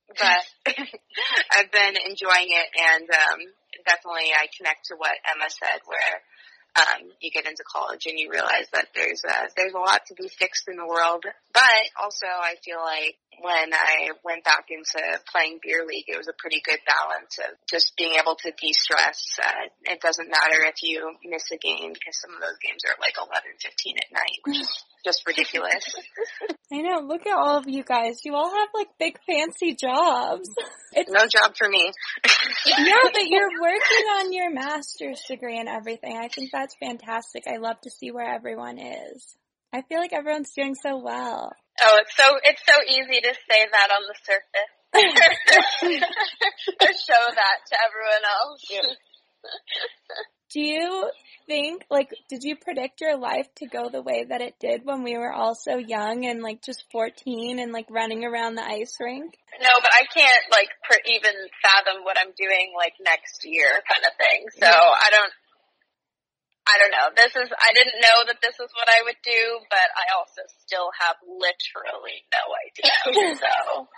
[0.08, 0.72] but
[1.52, 3.38] I've been enjoying it, and um,
[3.84, 6.22] definitely I connect to what Emma said, where
[6.78, 10.14] um, you get into college and you realize that there's a, there's a lot to
[10.14, 11.24] be fixed in the world.
[11.52, 14.98] But also I feel like when I went back into
[15.30, 19.38] playing beer league, it was a pretty good balance of just being able to de-stress.
[19.38, 22.96] Uh, it doesn't matter if you miss a game because some of those games are
[23.00, 25.84] like 11, 15 at night, which is just ridiculous.
[26.72, 27.00] I know.
[27.00, 28.20] Look at all of you guys.
[28.24, 30.48] You all have like big fancy jobs.
[30.90, 31.92] It's no job for me.
[32.66, 36.16] yeah, but you're working on your master's degree and everything.
[36.16, 37.44] I think that's fantastic.
[37.46, 39.36] I love to see where everyone is.
[39.72, 41.52] I feel like everyone's doing so well.
[41.82, 44.74] Oh, it's so it's so easy to say that on the surface.
[46.80, 48.64] or show that to everyone else.
[48.70, 48.80] Yeah.
[50.50, 51.10] Do you
[51.46, 55.02] think, like, did you predict your life to go the way that it did when
[55.04, 58.96] we were all so young and like just 14 and like running around the ice
[58.98, 59.36] rink?
[59.60, 64.04] No, but I can't like per- even fathom what I'm doing like next year kind
[64.08, 64.46] of thing.
[64.58, 65.32] So I don't,
[66.68, 67.08] I don't know.
[67.16, 70.44] This is, I didn't know that this is what I would do, but I also
[70.60, 73.40] still have literally no idea.
[73.40, 73.88] so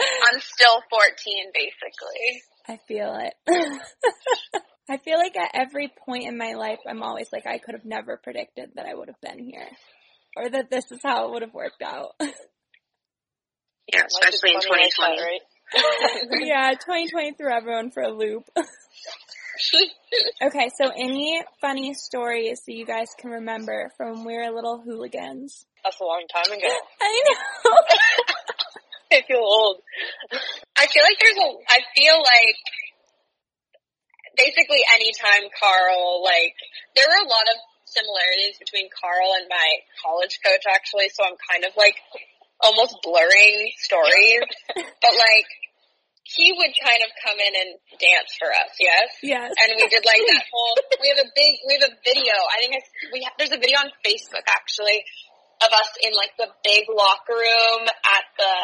[0.00, 2.42] I'm still 14 basically.
[2.68, 3.34] I feel it.
[4.88, 7.84] I feel like at every point in my life, I'm always like, I could have
[7.84, 9.68] never predicted that I would have been here.
[10.36, 12.14] Or that this is how it would have worked out.
[13.92, 15.20] Yeah, especially in 2020.
[15.20, 15.40] Right?
[16.46, 18.44] yeah, 2020 threw everyone for a loop.
[20.42, 25.66] Okay, so any funny stories that you guys can remember from we were little hooligans?
[25.84, 26.68] That's a long time ago.
[27.00, 27.70] I know.
[29.18, 29.76] I feel old.
[30.76, 32.56] I feel like there's a, I feel like
[34.36, 36.56] basically anytime Carl, like,
[36.96, 39.68] there were a lot of similarities between Carl and my
[40.00, 41.96] college coach actually, so I'm kind of like
[42.60, 44.48] almost blurring stories.
[44.74, 45.48] but like,
[46.36, 49.08] he would kind of come in and dance for us, yes?
[49.22, 49.52] Yes.
[49.52, 52.56] And we did like that whole, we have a big, we have a video, I
[52.60, 55.04] think it's, we have, there's a video on Facebook actually
[55.62, 58.56] of us in like the big locker room at the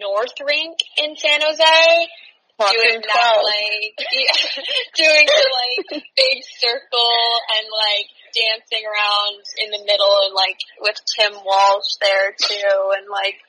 [0.00, 2.08] North Rink in San Jose.
[2.54, 3.98] Doing that like,
[4.94, 7.18] doing the like big circle
[7.50, 13.10] and like dancing around in the middle and like with Tim Walsh there too and
[13.10, 13.42] like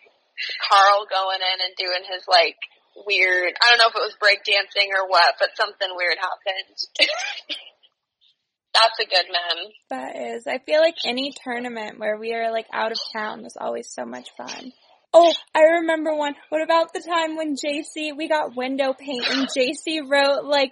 [0.70, 2.58] Carl going in and doing his like
[3.06, 6.78] weird, I don't know if it was breakdancing or what, but something weird happened.
[8.74, 9.72] That's a good mem.
[9.90, 10.48] That is.
[10.48, 14.06] I feel like any tournament where we are like out of town was always so
[14.06, 14.74] much fun.
[15.18, 16.36] Oh, I remember one.
[16.50, 20.72] What about the time when JC, we got window paint and JC wrote like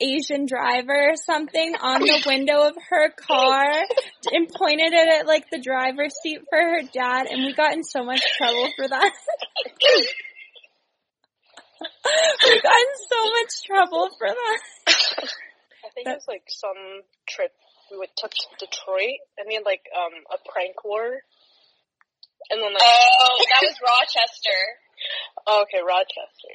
[0.00, 3.72] Asian driver or something on the window of her car
[4.30, 7.82] and pointed it at like the driver's seat for her dad and we got in
[7.82, 9.12] so much trouble for that.
[12.04, 14.60] we got in so much trouble for that.
[15.84, 17.52] I think it was like some trip
[17.90, 21.20] we would took to Detroit and we had like um a prank war.
[22.50, 24.60] And then like Oh, that was Rochester.
[25.46, 26.54] oh, okay, Rochester.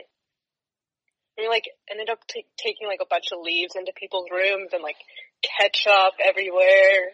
[1.38, 4.84] We like ended up t- taking like a bunch of leaves into people's rooms and
[4.84, 4.98] like
[5.46, 7.14] ketchup everywhere.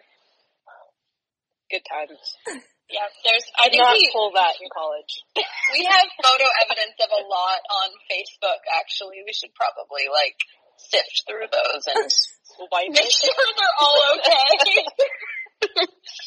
[1.70, 2.18] Good times.
[2.92, 5.12] Yeah, there's, I think Not we, pull that in college.
[5.74, 9.24] we have photo evidence of a lot on Facebook actually.
[9.24, 10.36] We should probably like
[10.76, 12.06] sift through those and
[12.70, 13.12] Wipe make it.
[13.12, 14.84] sure they're all okay.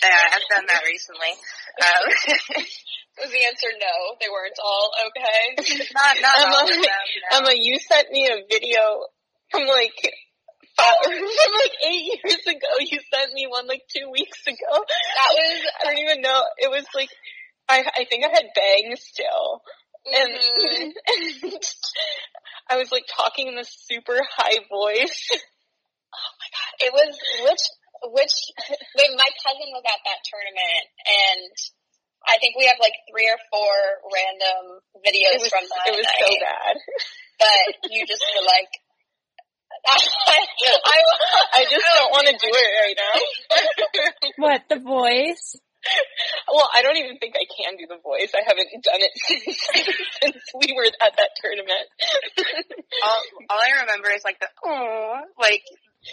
[0.02, 1.30] Yeah, I've done that recently.
[1.78, 2.04] Um,
[3.22, 3.96] Was the answer no?
[4.20, 5.86] They weren't all okay?
[5.94, 6.82] not not Emma, all of them.
[6.82, 7.38] No.
[7.38, 9.06] Emma, you sent me a video
[9.52, 9.94] from like
[10.78, 12.72] from like eight years ago.
[12.80, 14.72] You sent me one like two weeks ago.
[14.72, 16.42] That was, I don't even know.
[16.58, 17.10] It was like
[17.70, 19.62] I I think I had bangs still,
[20.06, 20.92] and, mhm.
[20.94, 21.54] and
[22.70, 25.30] I was like talking in this super high voice.
[26.08, 26.72] Oh my god.
[26.88, 27.12] It was
[27.46, 27.66] which
[28.16, 28.36] which
[28.96, 31.52] wait, my cousin was at that tournament and
[32.26, 33.74] I think we have like three or four
[34.08, 36.24] random videos was from that it was night.
[36.24, 36.76] so bad.
[37.44, 38.72] But you just were like
[39.88, 41.00] I,
[41.54, 43.16] I just don't want to do it right now.
[44.38, 45.56] What, the voice?
[46.52, 48.32] Well, I don't even think I can do the voice.
[48.36, 49.58] I haven't done it since,
[50.22, 51.88] since we were at that tournament.
[53.04, 55.64] all, all I remember is like the oh, like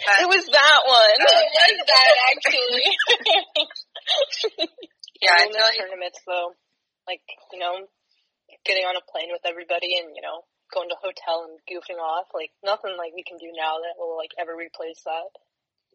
[0.05, 0.25] that.
[0.25, 1.19] It was that one.
[1.21, 2.83] it was that actually?
[5.21, 6.55] yeah, I I feel like tournaments though,
[7.07, 7.85] like you know,
[8.65, 10.43] getting on a plane with everybody and you know
[10.75, 12.27] going to a hotel and goofing off.
[12.35, 15.31] Like nothing like we can do now that will like ever replace that.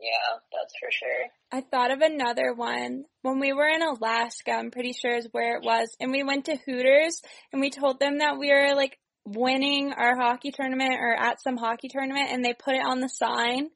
[0.01, 1.29] yeah, that's for sure.
[1.53, 3.05] I thought of another one.
[3.23, 6.47] When we were in Alaska, I'm pretty sure is where it was, and we went
[6.47, 7.21] to Hooters
[7.53, 11.59] and we told them that we were like winning our hockey tournament or at some
[11.59, 13.69] hockey tournament and they put it on the sign.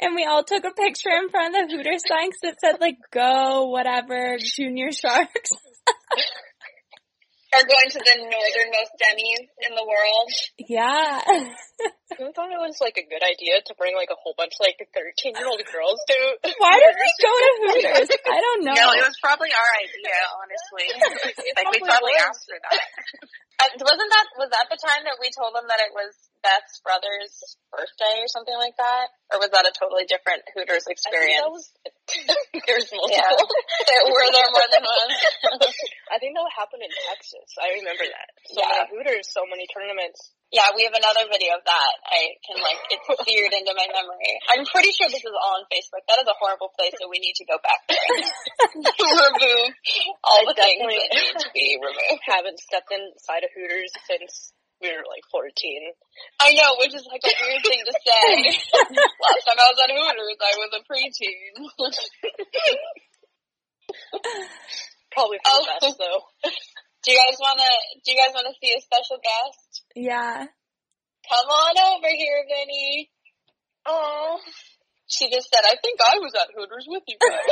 [0.00, 2.80] And we all took a picture in front of the Hooters sign 'cause it said
[2.80, 5.50] like go whatever junior sharks.
[7.54, 10.28] Or going to the northernmost Denny's in the world.
[10.58, 11.22] yeah.
[12.18, 14.62] Who thought it was like a good idea to bring like a whole bunch of
[14.62, 16.18] like thirteen year old girls to.
[16.62, 18.10] Why did we go to Hooters?
[18.26, 18.74] I don't know.
[18.74, 20.86] no, it was probably our idea, honestly.
[21.58, 22.78] like we probably asked for that.
[23.54, 26.10] Uh, wasn't that was that the time that we told them that it was
[26.44, 31.40] Beth's brother's birthday or something like that, or was that a totally different Hooters experience?
[31.40, 31.66] I think that was,
[32.68, 33.16] there's multiple.
[33.16, 33.32] Yeah.
[33.88, 35.10] there, were there more than one?
[36.12, 37.48] I think that happened in Texas.
[37.56, 38.28] I remember that.
[38.52, 38.84] So Yeah.
[38.84, 40.36] many Hooters, so many tournaments.
[40.52, 41.94] yeah, we have another video of that.
[42.12, 44.32] I can like it's seared into my memory.
[44.52, 46.04] I'm pretty sure this is all on Facebook.
[46.06, 48.06] That is a horrible place, so we need to go back there.
[48.84, 49.72] remove
[50.22, 52.22] all I the things that need to be removed.
[52.28, 54.52] Haven't stepped inside a Hooters since
[54.84, 55.48] we were like 14.
[56.44, 58.24] I know, which is like a weird thing to say.
[59.24, 61.56] Last time I was at Hooters, I was a preteen.
[65.12, 65.78] Probably for the Oh.
[65.80, 66.20] best though.
[67.04, 67.70] do you guys wanna?
[68.04, 69.82] Do you guys wanna see a special guest?
[69.94, 70.46] yeah.
[71.24, 73.08] Come on over here, Vinny.
[73.86, 74.38] Oh.
[75.06, 77.48] She just said, I think I was at Hooters with you guys.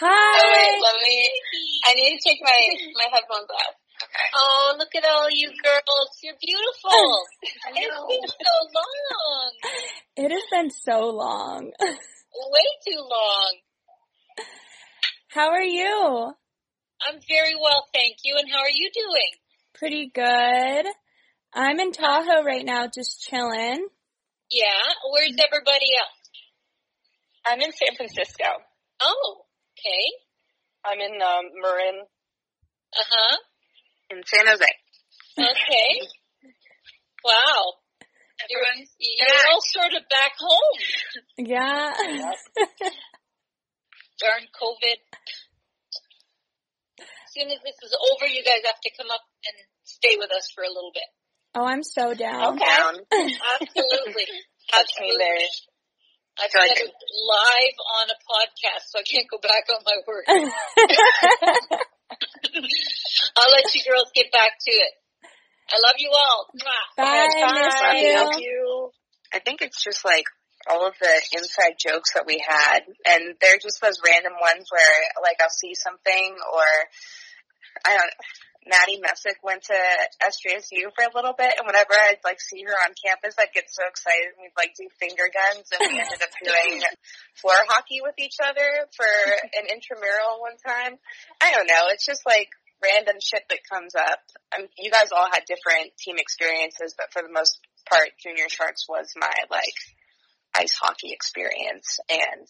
[0.00, 0.40] Hi.
[0.52, 1.16] wait, let me,
[1.86, 2.56] I need to take my,
[2.96, 3.74] my headphones off.
[4.34, 6.18] Oh, look at all you girls.
[6.22, 7.24] You're beautiful.
[7.70, 9.52] It's been so long.
[10.16, 11.70] It has been so long.
[11.80, 13.54] Way too long.
[15.28, 16.32] How are you?
[17.06, 18.36] I'm very well, thank you.
[18.38, 19.30] And how are you doing?
[19.74, 20.86] Pretty good.
[21.54, 23.86] I'm in Tahoe right now, just chilling.
[24.50, 24.82] Yeah.
[25.12, 26.18] Where's everybody else?
[27.46, 28.44] I'm in San Francisco.
[29.00, 29.42] Oh,
[29.72, 30.04] okay.
[30.84, 32.00] I'm in um, Marin.
[32.98, 33.36] Uh huh.
[34.10, 34.64] In San Jose.
[35.38, 36.00] Okay.
[37.24, 37.74] Wow.
[38.48, 40.78] You're, Everyone's you're all sort of back home.
[41.36, 41.92] Yeah.
[44.20, 44.98] Darn COVID.
[47.00, 49.54] As soon as this is over, you guys have to come up and
[49.84, 51.04] stay with us for a little bit.
[51.54, 52.54] oh, I'm so down.
[52.54, 52.64] Okay.
[52.64, 52.94] down.
[53.60, 54.26] Absolutely.
[54.72, 55.44] Touch me there.
[56.40, 56.68] I've Good.
[56.68, 60.24] said it live on a podcast, so I can't go back on my word.
[63.36, 64.92] I'll let you girls get back to it.
[65.68, 66.48] I love you all.
[66.56, 66.96] Mwah.
[66.96, 67.60] Bye, Bye.
[67.62, 68.42] miss Thank you.
[68.42, 68.90] you.
[69.32, 70.24] I think it's just like
[70.70, 74.96] all of the inside jokes that we had, and they're just those random ones where
[75.22, 76.66] like I'll see something or
[77.84, 78.12] I don't.
[78.68, 79.78] Maddie Messick went to
[80.20, 83.66] SJSU for a little bit, and whenever I'd like see her on campus, I'd get
[83.72, 84.36] so excited.
[84.36, 86.84] and We'd like do finger guns, and we ended up doing
[87.40, 89.08] floor hockey with each other for
[89.56, 91.00] an intramural one time.
[91.40, 91.88] I don't know.
[91.90, 92.52] It's just like
[92.84, 94.20] random shit that comes up.
[94.52, 97.58] I mean, you guys all had different team experiences, but for the most
[97.88, 99.78] part, Junior Sharks was my like
[100.54, 102.48] ice hockey experience, and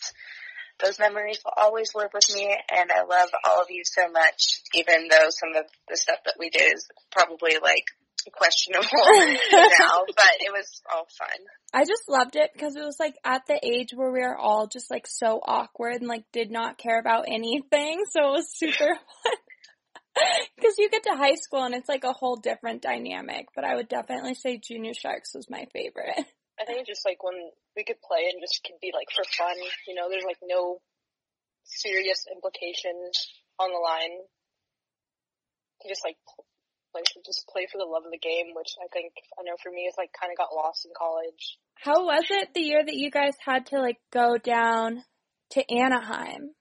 [0.83, 2.57] those memories will always live with me.
[2.71, 6.37] And I love all of you so much, even though some of the stuff that
[6.39, 7.85] we did is probably like
[8.33, 8.89] questionable
[9.53, 11.39] now, but it was all fun.
[11.73, 14.67] I just loved it because it was like at the age where we were all
[14.67, 18.03] just like so awkward and like did not care about anything.
[18.11, 19.33] So it was super fun.
[20.57, 23.47] Because you get to high school and it's like a whole different dynamic.
[23.55, 26.25] But I would definitely say Junior Sharks was my favorite.
[26.59, 27.39] I think just like when
[27.77, 29.55] we could play and just could be like for fun,
[29.87, 30.83] you know, there's like no
[31.65, 33.15] serious implications
[33.59, 34.27] on the line.
[35.83, 36.19] To just like,
[36.95, 39.71] like just play for the love of the game, which I think, I know for
[39.71, 41.59] me is like kind of got lost in college.
[41.79, 45.05] How was it the year that you guys had to like go down
[45.55, 46.59] to Anaheim?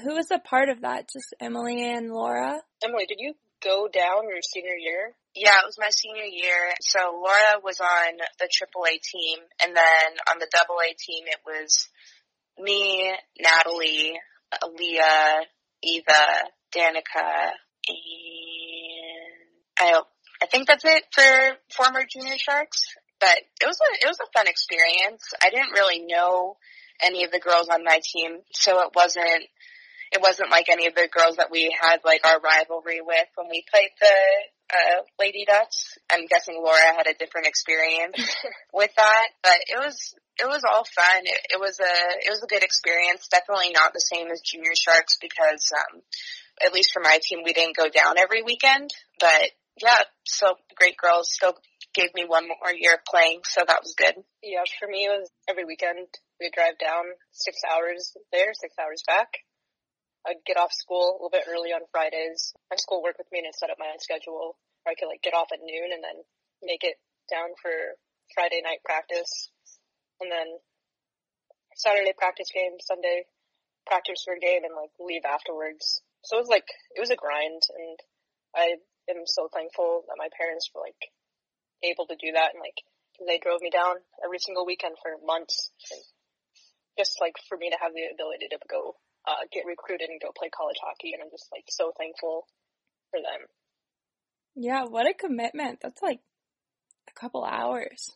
[0.00, 1.10] Who was a part of that?
[1.12, 2.62] Just Emily and Laura?
[2.84, 5.16] Emily, did you go down your senior year?
[5.34, 6.74] Yeah, it was my senior year.
[6.82, 11.40] So Laura was on the AAA team, and then on the double A team, it
[11.46, 11.88] was
[12.58, 14.20] me, Natalie,
[14.78, 15.46] Leah,
[15.82, 16.26] Eva,
[16.74, 17.52] Danica,
[17.88, 19.38] and
[19.78, 20.02] I
[20.42, 22.82] I think that's it for former junior sharks.
[23.18, 25.32] But it was a it was a fun experience.
[25.42, 26.56] I didn't really know
[27.00, 29.48] any of the girls on my team, so it wasn't
[30.12, 33.48] it wasn't like any of the girls that we had like our rivalry with when
[33.48, 34.16] we played the
[34.72, 35.98] uh, Lady Ducks.
[36.10, 38.16] I'm guessing Laura had a different experience
[38.72, 41.22] with that, but it was it was all fun.
[41.24, 41.94] It, it was a
[42.24, 43.28] it was a good experience.
[43.30, 46.00] Definitely not the same as Junior Sharks because um,
[46.64, 48.90] at least for my team, we didn't go down every weekend.
[49.20, 51.54] But yeah, so great girls still
[51.94, 54.14] gave me one more year of playing, so that was good.
[54.42, 56.08] Yeah, for me it was every weekend.
[56.40, 59.28] We'd drive down six hours there, six hours back.
[60.26, 62.54] I'd get off school a little bit early on Fridays.
[62.70, 65.22] My school worked with me and set up my own schedule where I could like
[65.22, 66.22] get off at noon and then
[66.62, 66.94] make it
[67.26, 67.98] down for
[68.34, 69.50] Friday night practice.
[70.22, 70.62] And then
[71.74, 73.26] Saturday practice game, Sunday
[73.86, 76.02] practice for a game and like leave afterwards.
[76.22, 77.98] So it was like, it was a grind and
[78.54, 78.78] I
[79.10, 81.10] am so thankful that my parents were like
[81.82, 82.78] able to do that and like
[83.26, 86.00] they drove me down every single weekend for months and
[86.94, 88.94] just like for me to have the ability to go
[89.26, 92.46] uh, get recruited and go play college hockey, and I'm just like so thankful
[93.10, 93.46] for them.
[94.54, 95.80] Yeah, what a commitment.
[95.80, 96.20] That's like
[97.08, 98.12] a couple hours.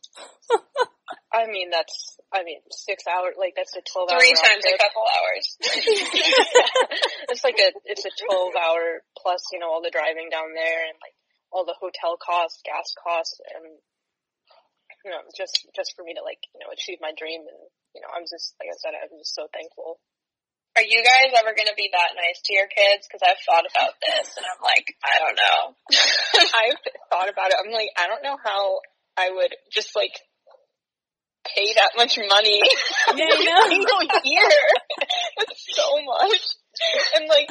[1.33, 4.19] I mean, that's I mean six hours, like that's a twelve hour.
[4.19, 5.45] Three round times a couple hours.
[7.31, 10.83] it's like a it's a twelve hour plus, you know, all the driving down there
[10.89, 11.15] and like
[11.53, 13.79] all the hotel costs, gas costs, and
[15.07, 17.61] you know, just just for me to like you know achieve my dream, and
[17.95, 20.03] you know, I'm just like I said, I'm just so thankful.
[20.77, 23.09] Are you guys ever going to be that nice to your kids?
[23.09, 25.61] Because I've thought about this, and I'm like, I don't know.
[26.61, 27.57] I've thought about it.
[27.65, 28.81] I'm like, I don't know how
[29.17, 30.13] I would just like
[31.49, 32.61] pay that much money
[33.17, 33.69] Yeah, know.
[33.69, 34.53] single year.
[35.41, 36.45] It's so much.
[37.17, 37.49] And like,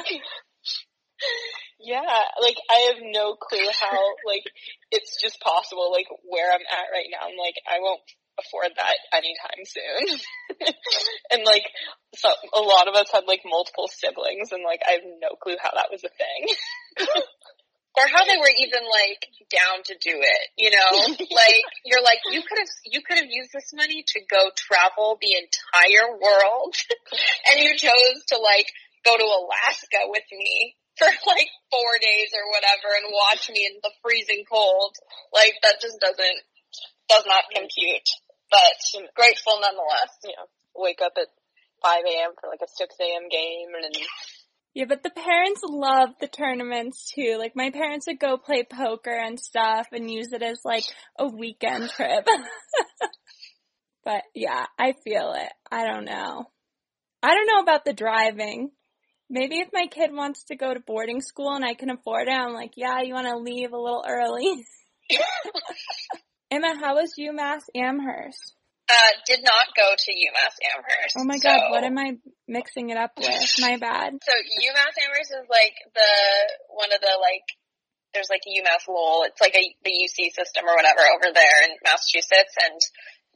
[1.80, 4.44] yeah, like I have no clue how like
[4.92, 5.90] it's just possible.
[5.90, 8.02] Like where I'm at right now, I'm like, I won't
[8.38, 10.18] afford that anytime soon.
[11.32, 11.64] and like,
[12.14, 15.56] so a lot of us had like multiple siblings, and like I have no clue
[15.60, 16.42] how that was a thing.
[17.96, 21.16] or how they were even like down to do it, you know?
[21.32, 25.16] like you're like you could have you could have used this money to go travel
[25.20, 26.76] the entire world
[27.48, 28.68] and you chose to like
[29.04, 33.80] go to Alaska with me for like 4 days or whatever and watch me in
[33.80, 34.92] the freezing cold.
[35.32, 36.40] Like that just doesn't
[37.08, 38.08] does not compute.
[38.50, 40.16] But grateful nonetheless.
[40.24, 41.28] you know, wake up at
[41.82, 42.30] 5 a.m.
[42.40, 43.28] for like a 6 a.m.
[43.28, 44.02] game and then
[44.74, 47.36] Yeah, but the parents love the tournaments too.
[47.38, 50.84] Like my parents would go play poker and stuff and use it as like
[51.18, 52.26] a weekend trip.
[54.04, 55.52] but yeah, I feel it.
[55.70, 56.46] I don't know.
[57.22, 58.70] I don't know about the driving.
[59.28, 62.32] Maybe if my kid wants to go to boarding school and I can afford it,
[62.32, 64.64] I'm like, yeah, you want to leave a little early.
[66.50, 68.54] Emma, how was UMass Amherst?
[68.86, 71.14] Uh, did not go to UMass Amherst.
[71.18, 73.26] Oh my so- god, what am I mixing it up with?
[73.58, 74.14] My bad.
[74.22, 76.12] So UMass Amherst is like the
[76.70, 77.46] one of the like
[78.14, 79.26] there's like UMass Lowell.
[79.26, 82.78] It's like a the UC system or whatever over there in Massachusetts, and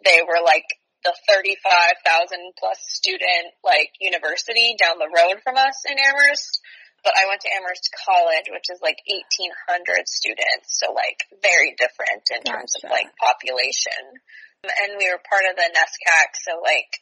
[0.07, 0.65] they were like
[1.03, 6.61] the 35,000 plus student like university down the road from us in Amherst.
[7.03, 12.29] But I went to Amherst College, which is like 1,800 students, so like very different
[12.29, 14.21] in terms of like population.
[14.61, 16.93] And we were part of the NESCAC, so like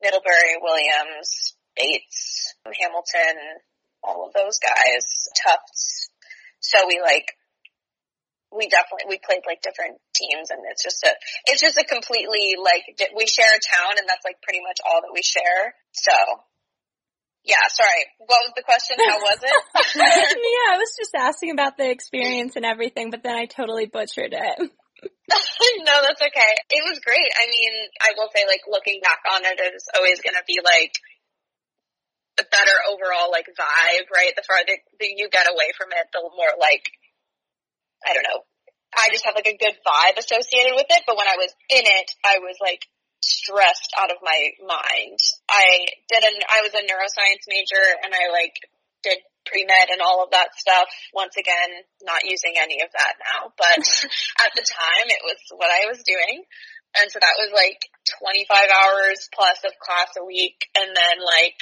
[0.00, 3.60] Middlebury, Williams, Bates, Hamilton,
[4.02, 6.08] all of those guys, Tufts.
[6.60, 7.36] So we like,
[8.48, 11.12] we definitely, we played like different teams and it's just a,
[11.52, 12.84] it's just a completely like,
[13.16, 15.74] we share a town and that's like pretty much all that we share.
[15.92, 16.14] So,
[17.44, 18.02] yeah, sorry.
[18.18, 18.96] What was the question?
[18.98, 19.52] How was it?
[20.00, 24.32] yeah, I was just asking about the experience and everything, but then I totally butchered
[24.32, 24.56] it.
[25.84, 26.52] no, that's okay.
[26.72, 27.30] It was great.
[27.36, 30.60] I mean, I will say, like, looking back on it, it's always going to be
[30.64, 30.96] like
[32.40, 34.34] a better overall like vibe, right?
[34.34, 36.82] The farther the you get away from it, the more like
[38.02, 38.42] I don't know.
[38.94, 41.02] I just have like a good vibe associated with it.
[41.06, 42.86] But when I was in it, I was like
[43.24, 45.18] stressed out of my mind.
[45.48, 48.54] I did an I was a neuroscience major, and I like
[49.02, 50.88] did pre med and all of that stuff.
[51.12, 53.80] Once again, not using any of that now, but
[54.44, 56.44] at the time, it was what I was doing.
[56.94, 57.82] And so that was like
[58.22, 61.58] 25 hours plus of class a week and then like,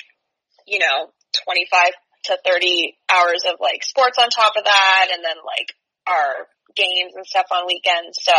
[0.67, 1.09] you know,
[1.49, 1.93] 25
[2.25, 5.73] to 30 hours of like sports on top of that and then like
[6.07, 8.19] our games and stuff on weekends.
[8.21, 8.37] So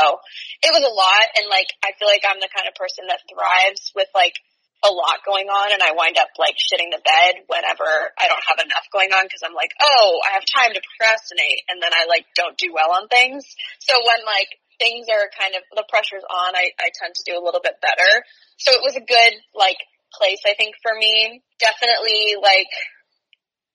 [0.63, 3.23] it was a lot and like I feel like I'm the kind of person that
[3.29, 4.36] thrives with like
[4.84, 7.88] a lot going on and I wind up like shitting the bed whenever
[8.19, 11.63] I don't have enough going on because I'm like, oh, I have time to procrastinate
[11.71, 13.47] and then I like don't do well on things.
[13.79, 14.51] So when like
[14.84, 17.79] things are kind of, the pressure's on, I, I tend to do a little bit
[17.79, 18.11] better.
[18.59, 19.79] So it was a good like
[20.11, 21.39] place I think for me.
[21.63, 22.71] Definitely like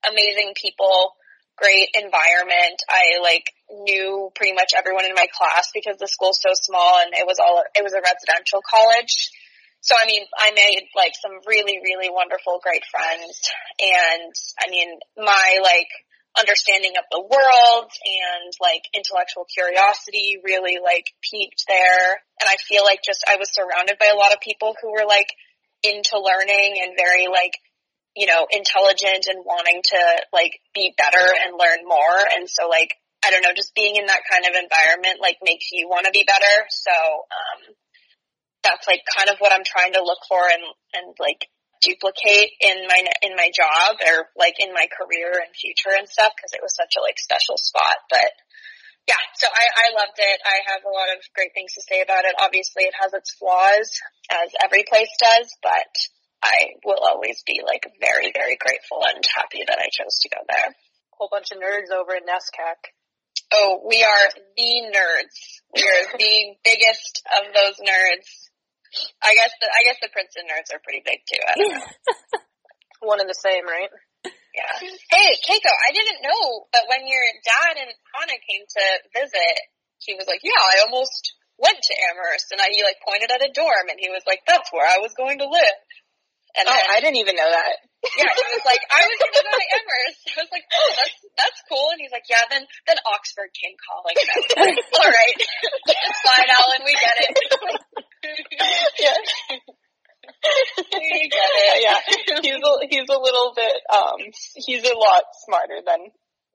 [0.04, 1.16] amazing people,
[1.56, 2.84] great environment.
[2.84, 7.12] I like knew pretty much everyone in my class because the school's so small and
[7.12, 9.30] it was all, it was a residential college.
[9.80, 13.38] So I mean, I made like some really, really wonderful, great friends.
[13.78, 15.88] And I mean, my like
[16.38, 22.20] understanding of the world and like intellectual curiosity really like peaked there.
[22.40, 25.06] And I feel like just I was surrounded by a lot of people who were
[25.06, 25.30] like
[25.82, 27.54] into learning and very like,
[28.16, 30.00] you know, intelligent and wanting to
[30.32, 32.18] like be better and learn more.
[32.34, 32.94] And so like,
[33.24, 36.14] I don't know, just being in that kind of environment like makes you want to
[36.14, 36.56] be better.
[36.70, 37.74] So, um,
[38.62, 40.62] that's like kind of what I'm trying to look for and,
[40.94, 41.46] and like
[41.80, 46.34] duplicate in my, in my job or like in my career and future and stuff
[46.34, 48.02] because it was such a like special spot.
[48.10, 48.30] But
[49.06, 50.38] yeah, so I, I loved it.
[50.44, 52.36] I have a lot of great things to say about it.
[52.36, 53.88] Obviously it has its flaws
[54.28, 55.94] as every place does, but
[56.42, 60.42] I will always be like very, very grateful and happy that I chose to go
[60.44, 60.74] there.
[61.16, 62.97] Whole bunch of nerds over at NESCAC.
[63.53, 64.26] Oh, we are
[64.57, 65.36] the nerds.
[65.72, 68.28] We are the biggest of those nerds.
[69.20, 71.42] I guess the I guess the Princeton nerds are pretty big too.
[71.44, 71.88] I don't know.
[73.09, 73.92] One and the same, right?
[74.24, 74.74] Yeah.
[75.12, 78.84] Hey, Keiko, I didn't know, but when your dad and Hannah came to
[79.14, 79.57] visit,
[80.03, 83.44] he was like, "Yeah, I almost went to Amherst," and I he like pointed at
[83.44, 85.78] a dorm, and he was like, "That's where I was going to live."
[86.59, 87.74] And Oh, then, I didn't even know that.
[88.18, 91.18] yeah, he was like, "I was to go to Amherst." I was like, "Oh, that's
[91.38, 94.14] that's cool." And he's like, "Yeah." Then then Oxford came calling.
[94.18, 96.82] And I was like, "All right, it's fine, Alan.
[96.82, 97.30] We get it.
[99.02, 99.18] yeah.
[100.98, 101.98] we get it." yeah.
[102.42, 104.18] He's a, he's a little bit, um,
[104.66, 106.11] he's a lot smarter than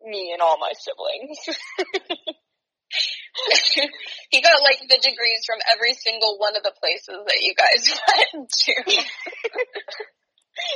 [0.06, 1.39] me and all my siblings.
[4.30, 7.94] he got like the degrees from every single one of the places that you guys
[8.34, 8.74] went to.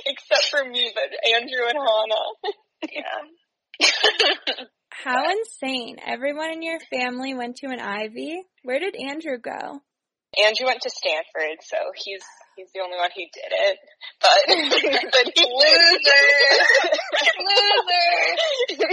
[0.05, 2.29] Except for me, but Andrew and Hannah.
[2.91, 4.65] Yeah.
[4.89, 5.97] How insane.
[6.03, 8.41] Everyone in your family went to an Ivy.
[8.63, 9.81] Where did Andrew go?
[10.37, 12.23] Andrew went to Stanford, so he's
[12.57, 13.77] he's the only one who did it.
[14.17, 14.41] But
[15.13, 16.25] but he Loser.
[17.37, 18.91] Loser.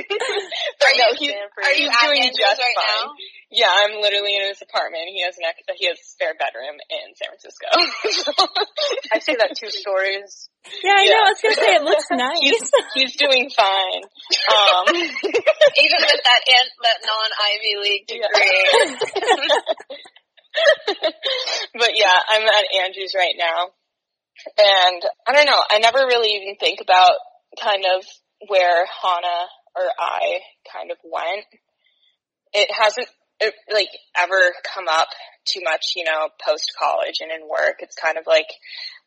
[0.78, 3.08] but Are no, you- he's Are you he's doing Andrews just right fine.
[3.08, 3.12] now?
[3.54, 5.06] Yeah, I'm literally in his apartment.
[5.14, 7.68] He has an ex- he has a spare bedroom in San Francisco.
[9.14, 10.48] I see that two stories.
[10.82, 11.12] Yeah, I Yeah.
[11.14, 11.22] know.
[11.22, 12.40] I was gonna say it looks nice.
[12.40, 14.02] he's he's doing fine.
[14.50, 18.64] Um, Even with that an that non Ivy League degree.
[19.62, 19.73] but
[22.14, 23.70] yeah, I'm at Andrews right now.
[24.58, 27.14] And I don't know, I never really even think about
[27.60, 28.04] kind of
[28.48, 29.46] where Hannah
[29.76, 30.40] or I
[30.72, 31.46] kind of went.
[32.52, 33.08] It hasn't
[33.40, 33.88] it, like
[34.18, 35.08] ever come up
[35.46, 37.76] too much, you know, post college and in work.
[37.80, 38.46] It's kind of like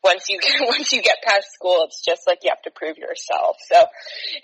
[0.02, 2.96] once you get, once you get past school, it's just like you have to prove
[2.96, 3.56] yourself.
[3.68, 3.84] So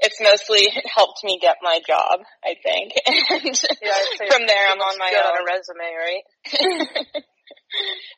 [0.01, 2.93] it's mostly helped me get my job, I think.
[3.31, 5.33] And Yeah, from there I'm on my own.
[5.33, 7.25] on a resume, right?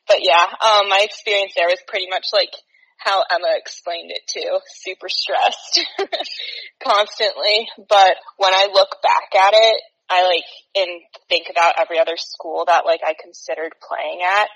[0.09, 2.50] but yeah, um, my experience there was pretty much like
[2.98, 4.59] how Emma explained it too.
[4.66, 5.84] Super stressed
[6.82, 7.68] constantly.
[7.88, 10.44] But when I look back at it, I like
[10.74, 14.48] and think about every other school that like I considered playing at.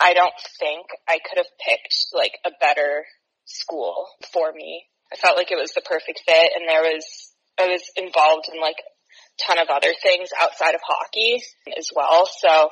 [0.00, 3.04] I don't think I could have picked like a better
[3.44, 4.84] school for me.
[5.12, 8.60] I felt like it was the perfect fit and there was, I was involved in
[8.60, 11.42] like a ton of other things outside of hockey
[11.76, 12.28] as well.
[12.38, 12.68] So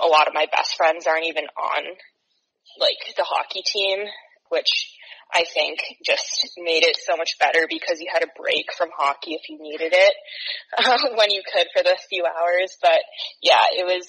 [0.00, 1.84] a lot of my best friends aren't even on
[2.78, 4.04] like the hockey team,
[4.50, 4.70] which
[5.32, 9.32] I think just made it so much better because you had a break from hockey
[9.34, 10.14] if you needed it
[10.78, 12.76] uh, when you could for the few hours.
[12.80, 13.00] But
[13.42, 14.08] yeah, it was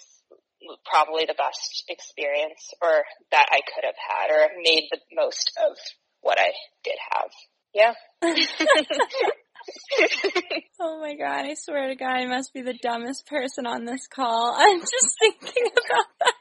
[0.86, 5.78] probably the best experience or that I could have had or made the most of
[6.22, 6.52] what I
[6.84, 7.32] did have.
[7.74, 7.94] Yeah.
[10.80, 14.08] oh my god, I swear to god, I must be the dumbest person on this
[14.08, 14.56] call.
[14.58, 16.34] I'm just thinking about that.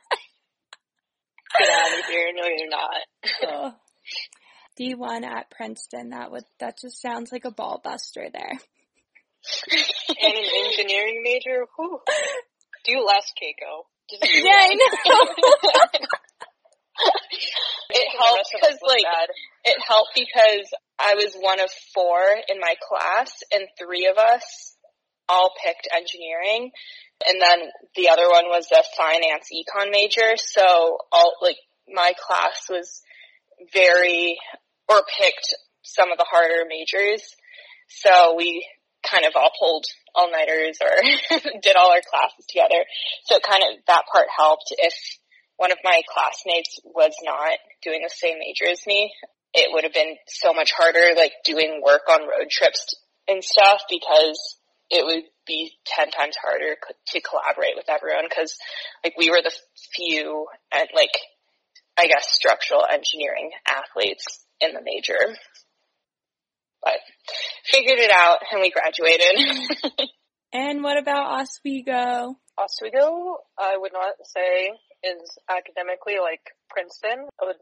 [1.58, 2.32] Get out of here.
[2.34, 3.00] No, you're not.
[3.42, 3.74] Oh.
[4.78, 8.52] D1 at Princeton, that would, that just sounds like a ball buster there.
[10.08, 11.66] And an engineering major?
[11.76, 12.00] Whew.
[12.84, 13.84] Do less, Keiko.
[14.10, 14.84] Just do Yeah, I know.
[17.90, 19.28] it Making helped rest of us because like bad.
[19.64, 24.76] it helped because I was one of four in my class and three of us
[25.28, 26.70] all picked engineering.
[27.26, 30.36] And then the other one was a finance econ major.
[30.36, 31.56] So all like
[31.92, 33.02] my class was
[33.72, 34.38] very
[34.88, 37.22] or picked some of the harder majors.
[37.88, 38.66] So we
[39.08, 42.84] kind of all pulled all nighters or did all our classes together.
[43.24, 44.94] So it kind of that part helped if
[45.56, 49.12] one of my classmates was not doing the same major as me,
[49.54, 52.94] it would have been so much harder, like doing work on road trips
[53.26, 54.58] and stuff because
[54.90, 56.76] it would be 10 times harder
[57.08, 58.56] to collaborate with everyone because
[59.04, 59.52] like we were the
[59.94, 61.16] few and like,
[61.96, 65.36] I guess structural engineering athletes in the major.
[66.82, 67.00] But
[67.64, 70.08] figured it out and we graduated.
[70.52, 72.36] And what about Oswego?
[72.56, 74.72] Oswego, I would not say
[75.04, 76.40] is academically like
[76.70, 77.28] Princeton.
[77.40, 77.60] I would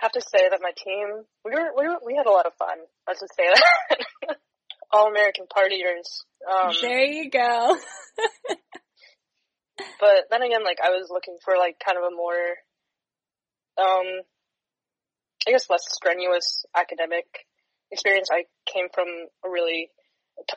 [0.00, 2.54] have to say that my team, we were, we were, we had a lot of
[2.58, 2.78] fun.
[3.06, 4.36] Let's just say that.
[4.92, 6.24] All American partiers.
[6.50, 7.76] Um, there you go.
[10.00, 12.56] but then again, like I was looking for like kind of a more,
[13.78, 14.24] um,
[15.46, 17.26] I guess less strenuous academic
[17.92, 18.28] experience.
[18.32, 19.06] I came from
[19.44, 19.90] a really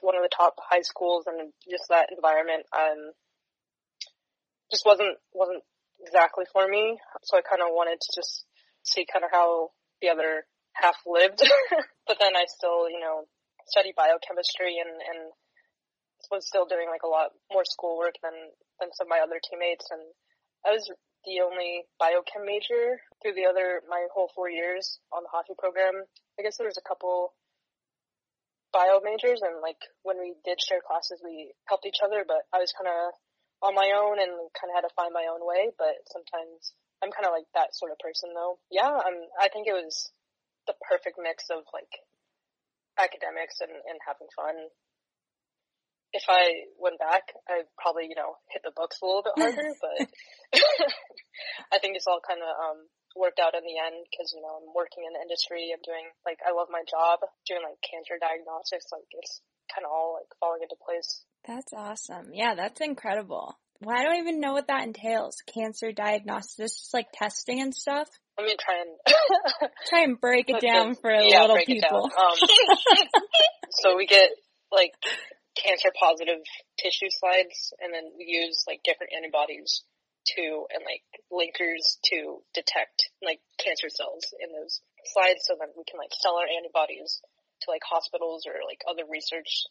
[0.02, 3.12] one of the top high schools, and just that environment, um,
[4.72, 5.62] just wasn't wasn't
[6.02, 6.98] exactly for me.
[7.24, 8.46] So I kind of wanted to just
[8.84, 9.72] see kind of how
[10.02, 11.42] the other half lived.
[12.08, 13.26] but then I still, you know,
[13.68, 15.32] studied biochemistry and and
[16.32, 18.36] was still doing like a lot more schoolwork than
[18.80, 20.02] than some of my other teammates and
[20.64, 20.88] I was
[21.28, 26.04] the only biochem major through the other my whole four years on the hockey program.
[26.40, 27.36] I guess there was a couple
[28.72, 32.58] bio majors and like when we did share classes we helped each other but I
[32.58, 33.14] was kind of
[33.62, 36.74] on my own and kind of had to find my own way but sometimes
[37.04, 38.58] I'm kind of like that sort of person though.
[38.72, 40.10] Yeah, I'm I think it was
[40.66, 41.92] the perfect mix of like
[42.96, 44.72] academics and, and having fun
[46.14, 49.74] if I went back, I'd probably, you know, hit the books a little bit harder,
[49.82, 49.98] but
[51.74, 52.80] I think it's all kind of, um,
[53.18, 55.74] worked out in the end because, you know, I'm working in the industry.
[55.74, 58.94] I'm doing, like, I love my job, doing, like, cancer diagnostics.
[58.94, 59.42] Like, it's
[59.74, 61.26] kind of all, like, falling into place.
[61.46, 62.34] That's awesome.
[62.34, 63.58] Yeah, that's incredible.
[63.84, 65.44] Well, I don't even know what that entails.
[65.54, 68.08] Cancer diagnosis, just like testing and stuff.
[68.38, 68.96] Let me try and,
[69.90, 72.10] Try and break it down for yeah, little people.
[72.10, 72.38] Um,
[73.84, 74.32] so we get,
[74.72, 74.94] like,
[75.54, 76.42] cancer positive
[76.82, 79.84] tissue slides and then we use, like, different antibodies
[80.34, 84.82] to, and, like, linkers to detect, like, cancer cells in those
[85.14, 87.22] slides so then we can, like, sell our antibodies
[87.62, 89.68] to, like, hospitals or, like, other research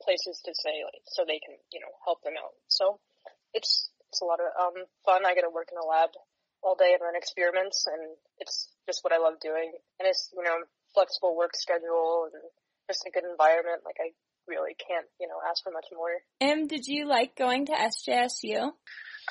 [0.00, 2.56] places to say, like, so they can, you know, help them out.
[2.72, 2.96] So
[3.54, 5.26] it's it's a lot of um fun.
[5.26, 6.10] I get to work in a lab
[6.62, 9.72] all day and run experiments, and it's just what I love doing.
[9.98, 12.42] And it's you know flexible work schedule and
[12.88, 13.82] just a good environment.
[13.84, 14.12] Like I
[14.48, 16.22] really can't you know ask for much more.
[16.40, 18.72] Em, did you like going to SJSU?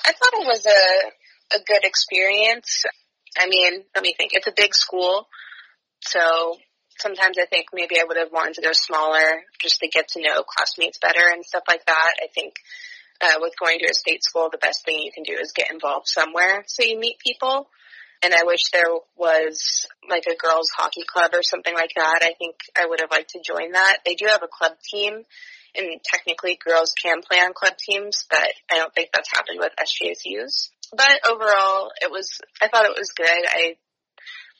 [0.06, 2.84] I thought it was a a good experience.
[3.38, 4.32] I mean, let me think.
[4.34, 5.28] It's a big school,
[6.00, 6.56] so
[6.98, 10.20] sometimes I think maybe I would have wanted to go smaller just to get to
[10.20, 12.12] know classmates better and stuff like that.
[12.22, 12.54] I think
[13.20, 15.70] uh, with going to a state school, the best thing you can do is get
[15.70, 17.68] involved somewhere so you meet people.
[18.22, 22.20] And I wish there was like a girls hockey club or something like that.
[22.22, 23.98] I think I would have liked to join that.
[24.04, 25.24] They do have a club team
[25.74, 29.72] and technically girls can play on club teams, but I don't think that's happened with
[29.78, 30.70] SJSUs.
[30.94, 32.28] But overall, it was,
[32.60, 33.26] I thought it was good.
[33.26, 33.76] I,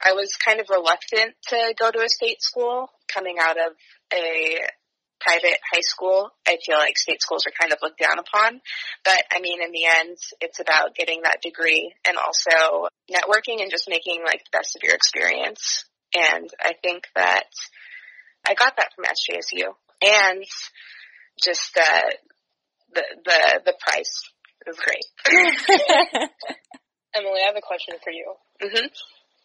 [0.02, 3.72] I was kind of reluctant to go to a state school coming out of
[4.14, 4.60] a
[5.20, 6.30] private high school.
[6.46, 8.60] I feel like state schools are kind of looked down upon.
[9.04, 13.70] But I mean, in the end, it's about getting that degree and also networking and
[13.70, 15.84] just making like the best of your experience.
[16.14, 17.44] And I think that
[18.46, 19.68] I got that from SJSU
[20.02, 20.44] and
[21.42, 22.10] just uh,
[22.94, 24.30] the the the price
[24.66, 25.04] was great.
[27.14, 28.34] Emily, I have a question for you.
[28.60, 28.86] hmm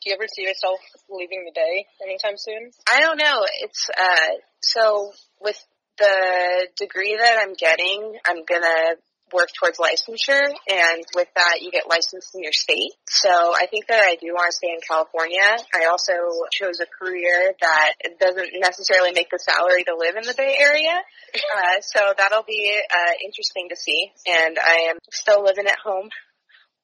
[0.06, 0.78] Do you ever see yourself
[1.10, 2.70] leaving the Bay anytime soon?
[2.88, 3.42] I don't know.
[3.64, 5.58] It's uh so with
[5.98, 9.02] the degree that I'm getting, I'm gonna
[9.34, 12.94] work towards licensure and with that you get licensed in your state.
[13.10, 15.58] So I think that I do want to stay in California.
[15.74, 16.14] I also
[16.54, 21.02] chose a career that doesn't necessarily make the salary to live in the Bay Area.
[21.56, 24.12] Uh, so that'll be uh, interesting to see.
[24.26, 26.10] And I am still living at home.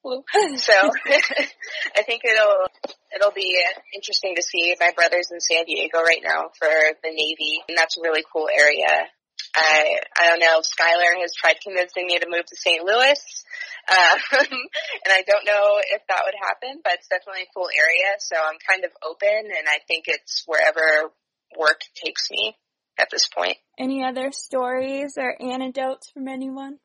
[0.56, 0.72] So
[1.96, 2.66] I think it'll
[3.14, 3.58] it'll be
[3.94, 4.74] interesting to see.
[4.78, 8.48] My brother's in San Diego right now for the Navy, and that's a really cool
[8.52, 9.08] area.
[9.54, 10.60] I I don't know.
[10.60, 12.84] Skylar has tried convincing me to move to St.
[12.84, 13.20] Louis,
[13.90, 18.18] um, and I don't know if that would happen, but it's definitely a cool area.
[18.18, 21.12] So I'm kind of open, and I think it's wherever
[21.58, 22.56] work takes me
[22.98, 23.56] at this point.
[23.78, 26.78] Any other stories or anecdotes from anyone?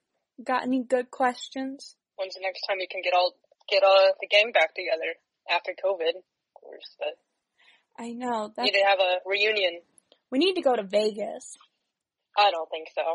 [0.43, 1.96] Got any good questions?
[2.17, 3.33] When's the next time you can get all
[3.69, 5.15] get all the gang back together
[5.49, 6.17] after COVID?
[6.17, 7.17] Of course, but
[7.97, 8.51] I know.
[8.57, 9.81] need to have a reunion.
[10.31, 11.57] we need to go to Vegas.
[12.37, 13.01] I don't think so.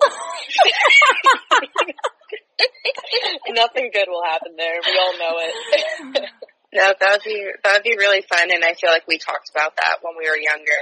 [3.54, 4.80] Nothing good will happen there.
[4.84, 6.30] We all know it.
[6.72, 9.52] No, that would be that would be really fun, and I feel like we talked
[9.52, 10.80] about that when we were younger.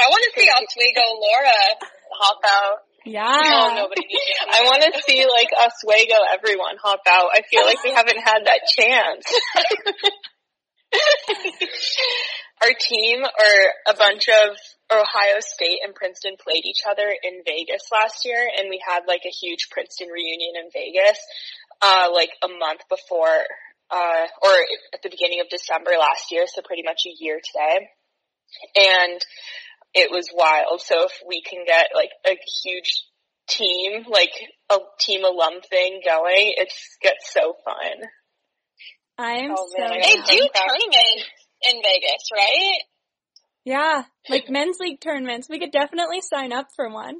[0.00, 1.60] I want to see Oswego Laura
[2.16, 2.78] hop out.
[3.04, 3.26] Yeah.
[3.26, 4.06] Oh, nobody.
[4.50, 7.30] I want to see like Oswego everyone hop out.
[7.34, 9.26] I feel like we haven't had that chance.
[12.62, 13.52] Our team or
[13.88, 14.56] a bunch of
[14.92, 19.22] Ohio State and Princeton played each other in Vegas last year and we had like
[19.26, 21.18] a huge Princeton reunion in Vegas,
[21.80, 23.42] uh, like a month before,
[23.90, 24.54] uh, or
[24.94, 27.88] at the beginning of December last year, so pretty much a year today.
[28.76, 29.20] And
[29.94, 30.80] it was wild.
[30.80, 33.04] So if we can get like a huge
[33.48, 34.32] team, like
[34.70, 36.72] a team alum thing going, it
[37.02, 38.08] gets so fun.
[39.18, 41.24] I'm Oh, so man, They do tournaments
[41.68, 42.78] in Vegas, right?
[43.64, 45.48] Yeah, like men's league tournaments.
[45.48, 47.16] We could definitely sign up for one.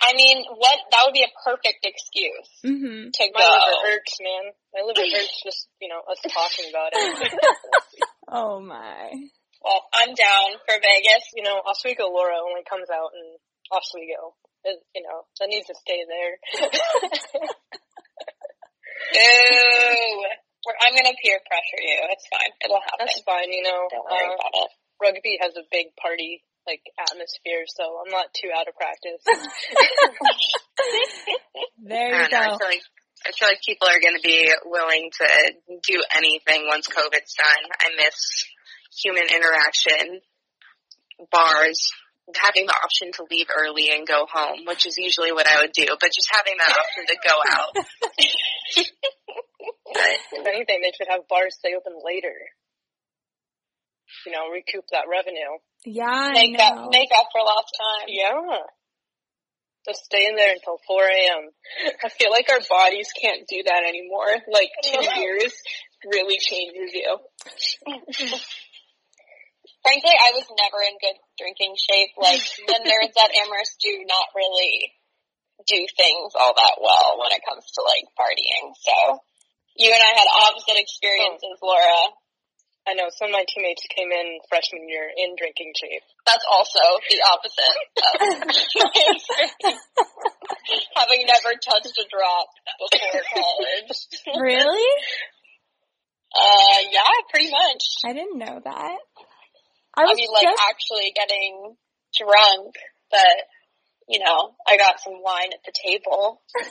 [0.00, 3.90] I mean, what that would be a perfect excuse hmm to My liver go.
[3.90, 4.52] hurts, man.
[4.74, 7.30] My liver hurts just, you know, us talking about it.
[8.28, 9.10] Oh my.
[9.62, 11.30] Well, I'm down for Vegas.
[11.34, 13.38] you know, Oswego Laura only comes out in
[13.70, 14.34] Oswego.
[14.64, 16.34] It, you know, that needs to stay there.
[19.12, 20.22] Boo!
[20.62, 21.98] We're, I'm gonna peer pressure you.
[22.14, 22.52] It's fine.
[22.62, 23.06] It'll happen.
[23.10, 23.90] That's fine, you know.
[23.90, 24.70] Don't worry Uh, about it.
[25.02, 29.22] rugby has a big party like atmosphere, so I'm not too out of practice.
[31.82, 32.38] There I you don't know.
[32.38, 32.58] I go.
[32.62, 32.82] feel like
[33.26, 35.26] I feel like people are going to be willing to
[35.82, 37.64] do anything once COVID's done.
[37.82, 38.46] I miss
[39.00, 40.20] human interaction,
[41.30, 41.92] bars,
[42.36, 45.72] having the option to leave early and go home, which is usually what I would
[45.72, 45.86] do.
[45.86, 47.72] But just having that option to go out.
[50.32, 52.34] if anything, they should have bars stay open later.
[54.26, 55.58] You know, recoup that revenue.
[55.84, 56.64] Yeah, I Make know.
[56.64, 58.08] up, make up for lost time.
[58.08, 58.60] Yeah.
[59.84, 61.50] Just stay in there until 4 a.m.
[62.04, 64.30] I feel like our bodies can't do that anymore.
[64.52, 65.52] Like two years
[66.06, 67.18] really changes you.
[69.82, 72.14] Frankly, I was never in good drinking shape.
[72.14, 74.94] Like the nerds at Amherst do not really
[75.66, 78.74] do things all that well when it comes to like partying.
[78.78, 79.18] So
[79.76, 82.14] you and I had opposite experiences, Laura.
[82.82, 86.02] I know some of my teammates came in freshman year in drinking shape.
[86.26, 89.26] That's also the opposite of my experience.
[90.98, 92.48] Having never touched a drop
[92.82, 93.90] before college.
[94.34, 94.90] Really?
[96.34, 97.84] Uh, yeah, pretty much.
[98.04, 98.98] I didn't know that.
[99.96, 101.76] I I was mean, like just actually getting
[102.16, 102.74] drunk,
[103.10, 103.36] but
[104.08, 106.42] you know, I got some wine at the table.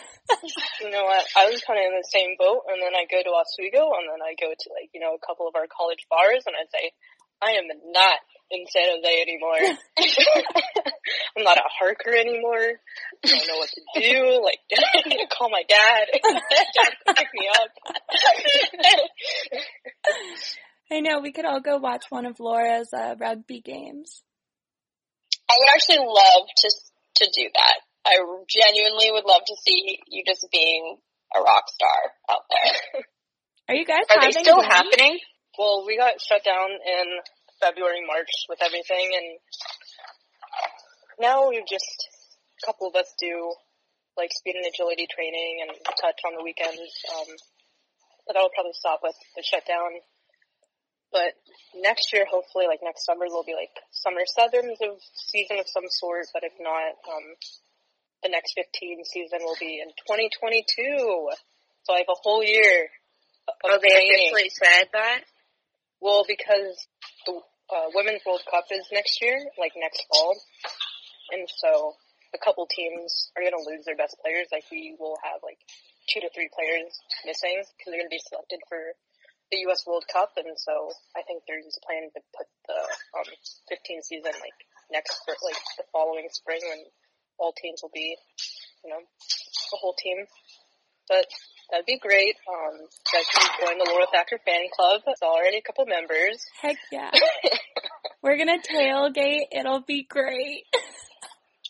[0.80, 1.22] You know what?
[1.36, 4.08] I was kind of in the same boat, and then I go to Oswego, and
[4.08, 6.66] then I go to like you know a couple of our college bars, and I
[6.72, 6.96] say,
[7.44, 8.20] I am not
[8.50, 9.60] in San Jose anymore.
[11.38, 12.80] I'm not a Harker anymore.
[13.24, 14.42] I don't know what to do.
[14.44, 16.08] Like, I need to call my dad.
[16.16, 17.72] dad pick me up.
[20.92, 24.24] I know we could all go watch one of Laura's uh, rugby games.
[25.50, 26.70] I would actually love to
[27.16, 27.78] to do that.
[28.06, 28.20] I
[28.50, 30.98] genuinely would love to see you just being
[31.36, 33.04] a rock star out there.
[33.70, 34.74] Are you guys Are they still games?
[34.74, 35.20] happening?
[35.58, 37.08] Well, we got shut down in
[37.62, 39.28] February, March with everything, and
[41.20, 41.88] now we've just
[42.64, 43.54] a couple of us do
[44.18, 45.72] like speed and agility training and
[46.04, 46.84] touch on the weekends.
[47.16, 47.32] Um,
[48.28, 50.04] but that'll probably stop with the shutdown.
[51.12, 51.36] But
[51.76, 55.88] next year, hopefully, like next summer, there'll be like summer sevens of season of some
[56.00, 56.28] sort.
[56.34, 57.28] But if not, um,
[58.24, 60.64] the next 15 season will be in 2022.
[61.84, 62.88] So I have a whole year
[63.48, 65.26] of Oh, they officially said that?
[66.00, 66.88] Well, because
[67.26, 67.42] the
[67.74, 70.36] uh, Women's World Cup is next year, like next fall,
[71.32, 71.96] and so
[72.34, 74.48] a couple teams are going to lose their best players.
[74.52, 75.60] Like we will have like
[76.10, 76.90] two to three players
[77.26, 78.82] missing because they're going to be selected for
[79.52, 79.84] the U.S.
[79.86, 82.80] World Cup, and so I think they're just planning to put the
[83.20, 83.30] um,
[83.70, 84.58] 15 season like
[84.92, 86.84] next like the following spring when
[87.40, 88.16] all teams will be,
[88.84, 90.26] you know, the whole team.
[91.08, 91.26] But
[91.72, 92.36] that'd be great.
[92.48, 95.02] Um, guys can join the Laura Thacker fan club.
[95.08, 96.46] It's already a couple members.
[96.62, 97.12] Heck yeah.
[98.24, 99.52] We're gonna tailgate.
[99.52, 100.66] It'll be great.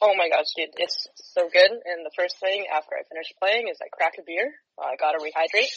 [0.02, 1.70] Oh my gosh, dude, it's so good.
[1.70, 4.50] And the first thing after I finish playing is I crack a beer.
[4.74, 5.70] Uh, I gotta rehydrate.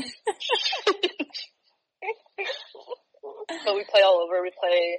[3.68, 4.40] but we play all over.
[4.40, 4.96] We play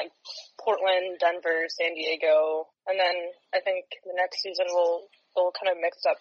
[0.00, 0.08] like
[0.56, 5.04] Portland, Denver, San Diego, and then I think the next season we'll
[5.36, 6.16] we'll kind of mix up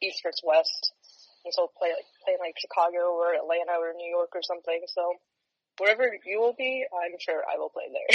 [0.00, 0.96] East versus West,
[1.44, 4.80] and so we'll play like play like Chicago or Atlanta or New York or something.
[4.88, 5.20] So
[5.76, 8.08] wherever you will be, I'm sure I will play there.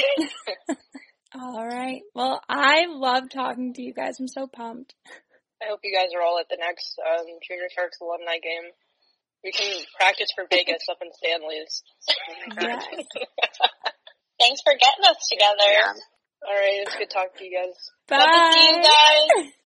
[1.33, 2.01] All right.
[2.13, 4.19] Well, I love talking to you guys.
[4.19, 4.95] I'm so pumped.
[5.61, 8.71] I hope you guys are all at the next um, Junior Sharks alumni game.
[9.43, 11.83] We can practice for Vegas up in Stanley's.
[12.59, 12.85] Yes.
[14.39, 15.71] Thanks for getting us together.
[15.71, 15.93] Yeah.
[16.43, 17.77] All right, it's good talking to you guys.
[18.09, 18.17] Bye.
[18.17, 19.53] Love to see you guys.